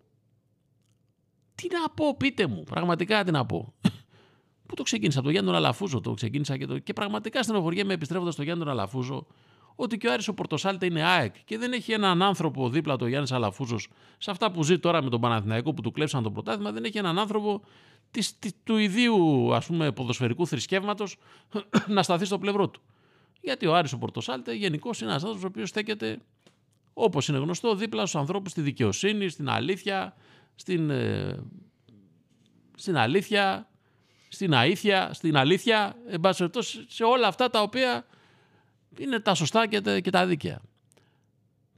Τι 1.56 1.68
να 1.72 1.89
πω, 1.89 2.16
πείτε 2.16 2.48
μου, 2.48 2.63
πραγματικά 2.63 3.24
τι 3.24 3.32
να 3.32 3.46
πω. 3.46 3.74
Πού 4.74 4.80
το 4.80 4.86
ξεκίνησα, 4.86 5.18
από 5.18 5.28
το 5.28 5.34
Γιάννη 5.34 5.50
τον 5.50 5.60
Αλαφούζο 5.60 6.02
το 6.02 6.14
ξεκίνησα 6.14 6.58
και, 6.58 6.66
το... 6.66 6.80
και 6.80 6.94
πραγματικά 6.94 7.44
στενοχωριέμαι 7.44 7.94
επιστρέφοντας 7.94 8.34
στο 8.34 8.44
Γιάννη 8.44 8.64
τον 8.64 8.72
Αλαφούζο 8.72 9.28
ότι 9.76 9.98
και 9.98 10.08
ο 10.08 10.12
Άρης 10.12 10.28
ο 10.28 10.34
Πορτοσάλτε 10.34 10.86
είναι 10.86 11.04
ΑΕΚ 11.04 11.36
και 11.46 11.58
δεν 11.58 11.74
έχει 11.74 11.92
έναν 11.92 12.22
άνθρωπο 12.22 12.70
δίπλα 12.70 12.98
του 12.98 13.08
Γιάννης 13.08 13.32
Αλαφούζος 13.32 13.88
σε 14.18 14.32
αυτά 14.32 14.52
που 14.52 14.64
ζει 14.64 14.80
τώρα 14.80 15.04
με 15.04 15.10
τον 15.10 15.22
Παναθηναϊκό 15.22 15.74
που 15.74 15.82
του 15.82 15.92
κλέψαν 15.92 16.24
το 16.24 16.32
πρωτάθλημα, 16.32 16.72
δεν 16.72 16.84
έχει 16.84 16.98
έναν 16.98 17.20
άνθρωπο 17.20 17.62
της, 18.12 18.40
της- 18.40 18.54
του 18.64 18.78
ιδίου 18.78 19.54
ας 19.54 19.66
πούμε 19.66 19.92
ποδοσφαιρικού 19.92 20.48
θρησκεύματος 20.48 21.18
να 21.88 22.04
σταθεί 22.04 22.26
στο 22.26 22.40
πλευρό 22.40 22.70
του. 22.70 22.82
Γιατί 23.42 23.66
ο 23.66 23.76
Άρης 23.76 23.94
ο 23.94 23.98
Πορτοσάλτε 23.98 24.54
γενικώς 24.54 25.02
είναι 25.02 25.10
ένας 25.10 25.22
άνθρωπος 25.24 25.44
ο 25.46 25.48
οποίος 25.48 25.70
στέκεται 25.70 26.22
όπως 26.94 27.28
είναι 27.28 27.38
γνωστό 27.38 27.76
δίπλα 27.76 28.06
στους 28.06 28.20
ανθρώπους 28.20 28.52
στη 28.52 28.62
δικαιοσύνη, 28.62 29.30
στην 29.30 29.50
αλήθεια, 29.50 30.16
στην, 30.56 30.90
ε, 30.90 31.44
στην 32.76 32.98
αλήθεια, 32.98 33.68
στην 34.34 34.54
αήθεια, 34.54 35.13
στην 35.13 35.38
αλήθεια, 35.38 35.96
εν 36.08 36.19
πάση 36.19 36.38
περιπτώσει, 36.38 36.86
σε 36.88 37.04
όλα 37.04 37.28
αυτά 37.28 37.50
τα 37.50 37.62
οποία 37.62 38.06
είναι 38.98 39.19
τα 39.19 39.34
σωστά 39.34 39.67
και 39.67 39.82
τα, 39.82 40.00
και 40.00 40.10
τα 40.10 40.26
δίκαια. 40.26 40.60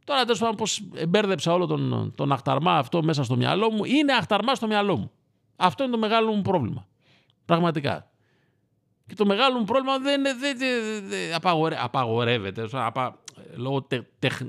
Τώρα 0.03 0.21
τέλος 0.23 0.39
πάντων 0.39 0.55
πώς 0.55 0.81
εμπέρδεψα 0.95 1.53
όλο 1.53 1.65
τον, 1.65 2.13
τον 2.15 2.31
αχταρμά 2.31 2.77
αυτό 2.77 3.03
μέσα 3.03 3.23
στο 3.23 3.35
μυαλό 3.35 3.71
μου. 3.71 3.83
Είναι 3.85 4.13
αχταρμά 4.13 4.55
στο 4.55 4.67
μυαλό 4.67 4.97
μου. 4.97 5.11
Αυτό 5.55 5.83
είναι 5.83 5.91
το 5.91 5.97
μεγάλο 5.97 6.31
μου 6.31 6.41
πρόβλημα. 6.41 6.87
Πραγματικά. 7.45 8.09
Και 9.07 9.15
το 9.15 9.25
μεγάλο 9.25 9.57
μου 9.59 9.63
πρόβλημα 9.65 9.97
δεν, 9.99 10.19
είναι- 10.19 10.33
δεν, 10.33 10.57
δεν, 10.57 11.07
δεν 11.09 11.33
απαγορε- 11.35 11.79
απαγορεύεται. 11.83 12.67
Απα, 12.71 13.19
λόγω 13.55 13.81
τε, 13.81 14.01
τεχ, 14.19 14.41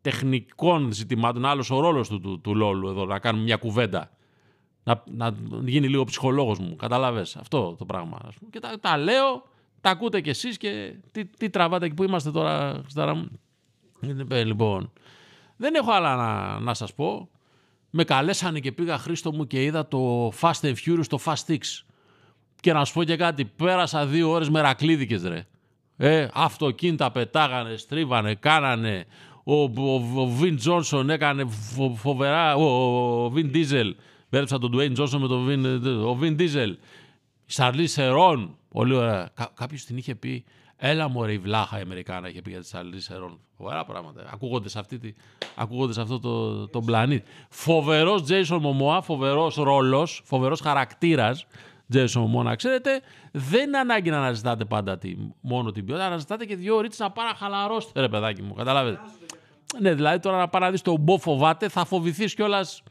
τεχνικών 0.00 0.92
ζητημάτων. 0.92 1.44
Άλλος 1.44 1.70
ο 1.70 1.80
ρόλος 1.80 2.08
του, 2.08 2.20
του, 2.20 2.40
του 2.40 2.54
Λόλου 2.54 2.88
εδώ, 2.88 3.04
να 3.04 3.18
κάνουμε 3.18 3.44
μια 3.44 3.56
κουβέντα. 3.56 4.10
Να, 4.88 5.02
να 5.10 5.34
γίνει 5.64 5.88
λίγο 5.88 6.04
ψυχολόγος 6.04 6.58
μου. 6.58 6.76
Καταλαβες 6.76 7.36
αυτό 7.36 7.74
το 7.78 7.84
πράγμα. 7.84 8.18
ας 8.28 8.34
πούμε. 8.34 8.50
Και 8.50 8.60
τα, 8.60 8.78
τα 8.80 8.96
λέω, 8.98 9.42
τα 9.80 9.90
ακούτε 9.90 10.20
κι 10.20 10.28
εσείς 10.28 10.56
και 10.56 10.94
τι, 11.12 11.24
τι 11.24 11.50
τραβάτε 11.50 11.86
εκεί 11.86 11.94
που 11.94 12.02
είμαστε 12.04 12.30
τώρα, 12.30 12.78
Χριστάρα 12.82 13.14
μου. 13.14 13.28
Ε, 14.28 14.44
Λοιπόν, 14.44 14.92
δεν 15.56 15.74
έχω 15.74 15.90
άλλα 15.92 16.16
να, 16.16 16.58
να 16.60 16.74
σας 16.74 16.94
πω. 16.94 17.28
Με 17.90 18.04
καλέσανε 18.04 18.60
και 18.60 18.72
πήγα 18.72 18.98
Χρήστο 18.98 19.32
μου 19.32 19.46
και 19.46 19.62
είδα 19.64 19.88
το 19.88 20.28
Fast 20.40 20.60
and 20.60 20.74
Furious, 20.86 21.06
το 21.08 21.18
Fast 21.24 21.46
X. 21.48 21.58
Και 22.60 22.72
να 22.72 22.84
σου 22.84 22.92
πω 22.92 23.04
και 23.04 23.16
κάτι, 23.16 23.44
πέρασα 23.44 24.06
δύο 24.06 24.30
ώρες 24.30 24.48
μερακλίδικες 24.50 25.22
ρε. 25.22 25.46
Ε, 25.96 26.28
αυτοκίνητα 26.34 27.10
πετάγανε, 27.10 27.76
στρίβανε, 27.76 28.34
κάνανε. 28.34 29.04
Ο, 29.44 29.54
ο, 29.62 29.94
ο 30.16 30.26
Βιν 30.26 30.56
Τζόνσον 30.56 31.10
έκανε 31.10 31.44
φο- 31.46 31.94
φοβερά. 31.96 32.54
Ο, 32.56 32.64
ο 33.24 33.30
Βιν 33.30 33.50
Ντίζελ. 33.50 33.94
Πέραψα 34.28 34.58
τον 34.58 34.76
Dwayne 34.76 34.92
Τζόνσον 34.92 35.20
με 35.20 35.28
τον 35.28 35.44
Βιν, 35.44 35.86
ο 36.04 36.14
Βιν 36.14 36.34
Ντίζελ. 36.34 36.70
Η 37.46 37.52
Σαρλί 37.52 37.86
Σερών. 37.86 38.56
Πολύ 38.68 38.94
ωραία. 38.94 39.30
Κα, 39.34 39.50
Κάποιος 39.54 39.84
την 39.84 39.96
είχε 39.96 40.14
πει. 40.14 40.44
Έλα 40.76 41.08
μωρέ 41.08 41.32
η 41.32 41.38
βλάχα 41.38 41.78
η 41.78 41.80
Αμερικάνα 41.80 42.28
είχε 42.28 42.42
πει 42.42 42.50
για 42.50 42.60
τη 42.60 42.66
Σαρλί 42.66 43.00
Σερών. 43.00 43.40
Φοβερά 43.56 43.84
πράγματα. 43.84 44.30
Ακούγονται 44.32 44.68
σε, 44.68 44.78
αυτή 44.78 44.98
τη, 44.98 45.14
ακούγονται 45.54 45.92
σε 45.92 46.00
αυτό 46.00 46.20
το, 46.20 46.66
το 46.68 46.80
πλανήτη. 46.80 47.24
Φοβερός 47.48 48.22
Τζέισον 48.22 48.60
Μωμόα, 48.60 49.00
φοβερός 49.00 49.54
ρόλος, 49.54 50.22
φοβερός 50.24 50.60
χαρακτήρας. 50.60 51.46
Τζέισον 51.88 52.22
Μωμόα, 52.22 52.42
να 52.42 52.54
ξέρετε, 52.54 53.00
δεν 53.32 53.66
είναι 53.66 53.78
ανάγκη 53.78 54.10
να 54.10 54.16
αναζητάτε 54.16 54.64
πάντα 54.64 54.98
τη, 54.98 55.16
μόνο 55.40 55.72
την 55.72 55.84
ποιότητα, 55.84 56.06
αναζητάτε 56.06 56.44
και 56.44 56.56
δύο 56.56 56.76
ώρες 56.76 56.98
να 56.98 57.10
πάρα 57.10 57.34
χαλαρώσετε, 57.34 58.00
ρε 58.00 58.08
παιδάκι 58.08 58.42
μου. 58.42 58.54
Καταλάβετε. 58.54 59.00
Ναι, 59.80 59.94
δηλαδή 59.94 60.18
τώρα 60.18 60.38
να 60.38 60.48
πάρει 60.48 60.64
να 60.64 60.70
δεις 60.70 60.82
τον 60.82 60.96
Μπο 61.00 61.18
φοβάται, 61.18 61.68
θα 61.68 61.84
φοβηθείς 61.84 62.34
κιόλας 62.34 62.82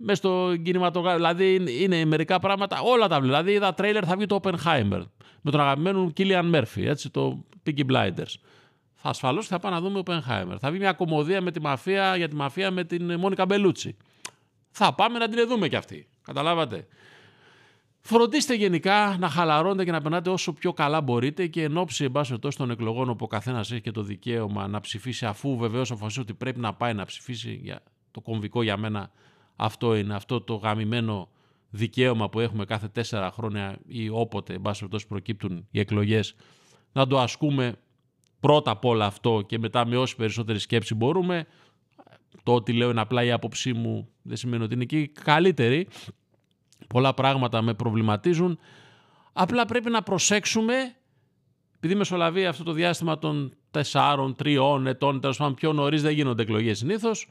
μέσα 0.00 0.14
στο 0.18 0.56
κινηματογράφο. 0.62 1.16
Δηλαδή 1.16 1.54
είναι- 1.54 1.70
είναι 1.70 2.04
μερικά 2.04 2.38
πράγματα, 2.38 2.80
όλα 2.80 3.08
τα 3.08 3.20
βλέπω. 3.20 3.26
Δηλαδή 3.36 3.52
είδα 3.52 3.74
τρέιλερ 3.74 4.04
θα 4.06 4.16
βγει 4.16 4.26
το 4.26 4.40
Oppenheimer 4.42 5.02
με 5.40 5.50
τον 5.50 5.60
αγαπημένο 5.60 6.10
Κίλιαν 6.10 6.46
Μέρφυ, 6.46 6.86
έτσι, 6.86 7.10
το 7.10 7.44
Peaky 7.66 7.84
Blinders. 7.90 8.34
Θα 8.94 9.08
ασφαλώς 9.08 9.46
θα 9.46 9.58
πάμε 9.58 9.74
να 9.74 9.80
δούμε 9.80 10.02
Oppenheimer. 10.04 10.56
Θα 10.58 10.70
βγει 10.70 10.78
μια 10.78 10.92
κομμωδία 10.92 11.40
με 11.40 11.50
τη 11.50 11.60
μαφία, 11.60 12.16
για 12.16 12.28
τη 12.28 12.34
μαφία 12.34 12.70
με 12.70 12.84
την 12.84 13.18
Μόνικα 13.18 13.46
Μπελούτσι. 13.46 13.96
Θα 14.70 14.94
πάμε 14.94 15.18
να 15.18 15.28
την 15.28 15.48
δούμε 15.48 15.68
κι 15.68 15.76
αυτή. 15.76 16.08
Καταλάβατε. 16.22 16.86
Φροντίστε 18.00 18.54
γενικά 18.54 19.16
να 19.18 19.28
χαλαρώνετε 19.28 19.84
και 19.84 19.90
να 19.90 20.00
περνάτε 20.00 20.30
όσο 20.30 20.52
πιο 20.52 20.72
καλά 20.72 21.00
μπορείτε 21.00 21.46
και 21.46 21.62
εν 21.62 21.76
ώψη 21.76 22.04
εν 22.04 22.12
πάση 22.12 22.28
περιπτώσει, 22.28 22.56
των 22.56 22.70
εκλογών 22.70 23.08
όπου 23.10 23.24
ο 23.24 23.28
καθένας 23.28 23.70
έχει 23.72 23.80
και 23.80 23.90
το 23.90 24.02
δικαίωμα 24.02 24.66
να 24.66 24.80
ψηφίσει 24.80 25.26
αφού 25.26 25.56
βεβαίως 25.56 25.90
αποφασίσει 25.90 26.20
ότι 26.20 26.34
πρέπει 26.34 26.60
να 26.60 26.74
πάει 26.74 26.94
να 26.94 27.04
ψηφίσει. 27.04 27.58
Για 27.62 27.82
το 28.10 28.20
κομβικό 28.20 28.62
για 28.62 28.76
μένα 28.76 29.10
αυτό 29.60 29.96
είναι 29.96 30.14
αυτό 30.14 30.40
το 30.40 30.54
γαμημένο 30.54 31.28
δικαίωμα 31.70 32.28
που 32.28 32.40
έχουμε 32.40 32.64
κάθε 32.64 32.88
τέσσερα 32.88 33.30
χρόνια 33.30 33.78
ή 33.86 34.08
όποτε 34.08 34.54
εν 34.54 34.60
πάση 34.60 34.78
περιπτώσει, 34.78 35.06
προκύπτουν 35.06 35.66
οι 35.70 35.80
εκλογές 35.80 36.34
να 36.92 37.06
το 37.06 37.18
ασκούμε 37.18 37.74
πρώτα 38.40 38.70
απ' 38.70 38.84
όλα 38.84 39.06
αυτό 39.06 39.42
και 39.46 39.58
μετά 39.58 39.86
με 39.86 39.96
όση 39.96 40.16
περισσότερη 40.16 40.58
σκέψη 40.58 40.94
μπορούμε. 40.94 41.46
Το 42.42 42.54
ότι 42.54 42.72
λέω 42.72 42.90
είναι 42.90 43.00
απλά 43.00 43.24
η 43.24 43.30
άποψή 43.30 43.72
μου 43.72 44.08
δεν 44.22 44.36
σημαίνει 44.36 44.64
ότι 44.64 44.74
είναι 44.74 44.84
και 44.84 45.00
η 45.00 45.08
καλύτερη 45.08 45.88
πολλά 46.86 47.14
πράγματα 47.14 47.62
με 47.62 47.74
προβληματίζουν. 47.74 48.58
Απλά 49.32 49.64
πρέπει 49.64 49.90
να 49.90 50.02
προσέξουμε, 50.02 50.74
επειδή 51.76 51.94
μεσολαβεί 51.94 52.46
αυτό 52.46 52.64
το 52.64 52.72
διάστημα 52.72 53.18
των 53.18 53.52
τεσσάρων, 53.70 54.34
τριών 54.34 54.86
ετών, 54.86 55.20
τέλος 55.20 55.36
πάντων 55.36 55.54
πιο 55.54 55.72
νωρίς 55.72 56.02
δεν 56.02 56.12
γίνονται 56.12 56.42
εκλογές 56.42 56.78
συνήθως. 56.78 57.28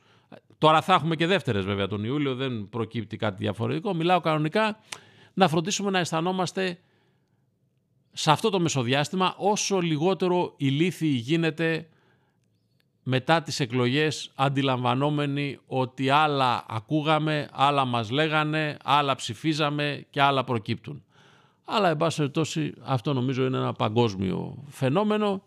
Τώρα 0.57 0.81
θα 0.81 0.93
έχουμε 0.93 1.15
και 1.15 1.25
δεύτερες 1.25 1.65
βέβαια 1.65 1.87
τον 1.87 2.03
Ιούλιο, 2.03 2.35
δεν 2.35 2.69
προκύπτει 2.69 3.17
κάτι 3.17 3.35
διαφορετικό. 3.39 3.93
Μιλάω 3.93 4.19
κανονικά 4.19 4.79
να 5.33 5.47
φροντίσουμε 5.47 5.89
να 5.89 5.99
αισθανόμαστε 5.99 6.79
σε 8.11 8.31
αυτό 8.31 8.49
το 8.49 8.59
μεσοδιάστημα 8.59 9.35
όσο 9.37 9.79
λιγότερο 9.79 10.53
ηλίθιοι 10.57 11.19
γίνεται 11.21 11.87
μετά 13.03 13.41
τις 13.41 13.59
εκλογές 13.59 14.31
αντιλαμβανόμενοι 14.35 15.59
ότι 15.67 16.09
άλλα 16.09 16.65
ακούγαμε, 16.69 17.49
άλλα 17.51 17.85
μας 17.85 18.09
λέγανε, 18.09 18.77
άλλα 18.83 19.15
ψηφίζαμε 19.15 20.05
και 20.09 20.21
άλλα 20.21 20.43
προκύπτουν. 20.43 21.03
Αλλά, 21.65 21.89
εν 21.89 21.97
πάση 21.97 22.17
περιπτώσει, 22.17 22.73
αυτό 22.83 23.13
νομίζω 23.13 23.45
είναι 23.45 23.57
ένα 23.57 23.73
παγκόσμιο 23.73 24.63
φαινόμενο 24.67 25.43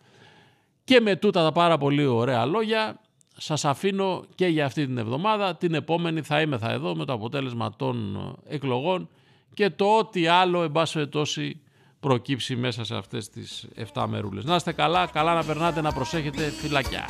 και 0.85 1.01
με 1.01 1.17
τούτα 1.17 1.43
τα 1.43 1.53
πάρα 1.53 1.79
πολύ 1.79 2.07
ωραία 2.07 2.45
λόγια 2.45 3.01
σας 3.43 3.65
αφήνω 3.65 4.25
και 4.35 4.47
για 4.47 4.65
αυτή 4.65 4.87
την 4.87 4.99
εβδομάδα. 4.99 5.57
Την 5.57 5.75
επόμενη 5.75 6.23
θα 6.23 6.41
είμαι 6.41 6.59
θα 6.59 6.71
εδώ 6.71 6.97
με 6.97 7.05
το 7.05 7.13
αποτέλεσμα 7.13 7.73
των 7.77 8.17
ε, 8.49 8.55
εκλογών 8.55 9.09
και 9.55 9.71
το 9.71 9.97
ό,τι 9.99 10.27
άλλο, 10.27 10.63
εν 10.63 10.73
πάση 10.73 10.93
περιπτώσει, 10.93 11.61
προκύψει 12.01 12.57
μέσα 12.57 12.85
σε 12.85 12.97
αυτές 12.97 13.29
τις 13.29 13.69
7 13.95 14.05
μερούλες. 14.09 14.45
Να 14.45 14.55
είστε 14.55 14.73
καλά, 14.73 15.07
καλά 15.07 15.35
να 15.35 15.45
περνάτε, 15.45 15.81
να 15.81 15.93
προσέχετε, 15.93 16.43
φυλάκια. 16.43 17.09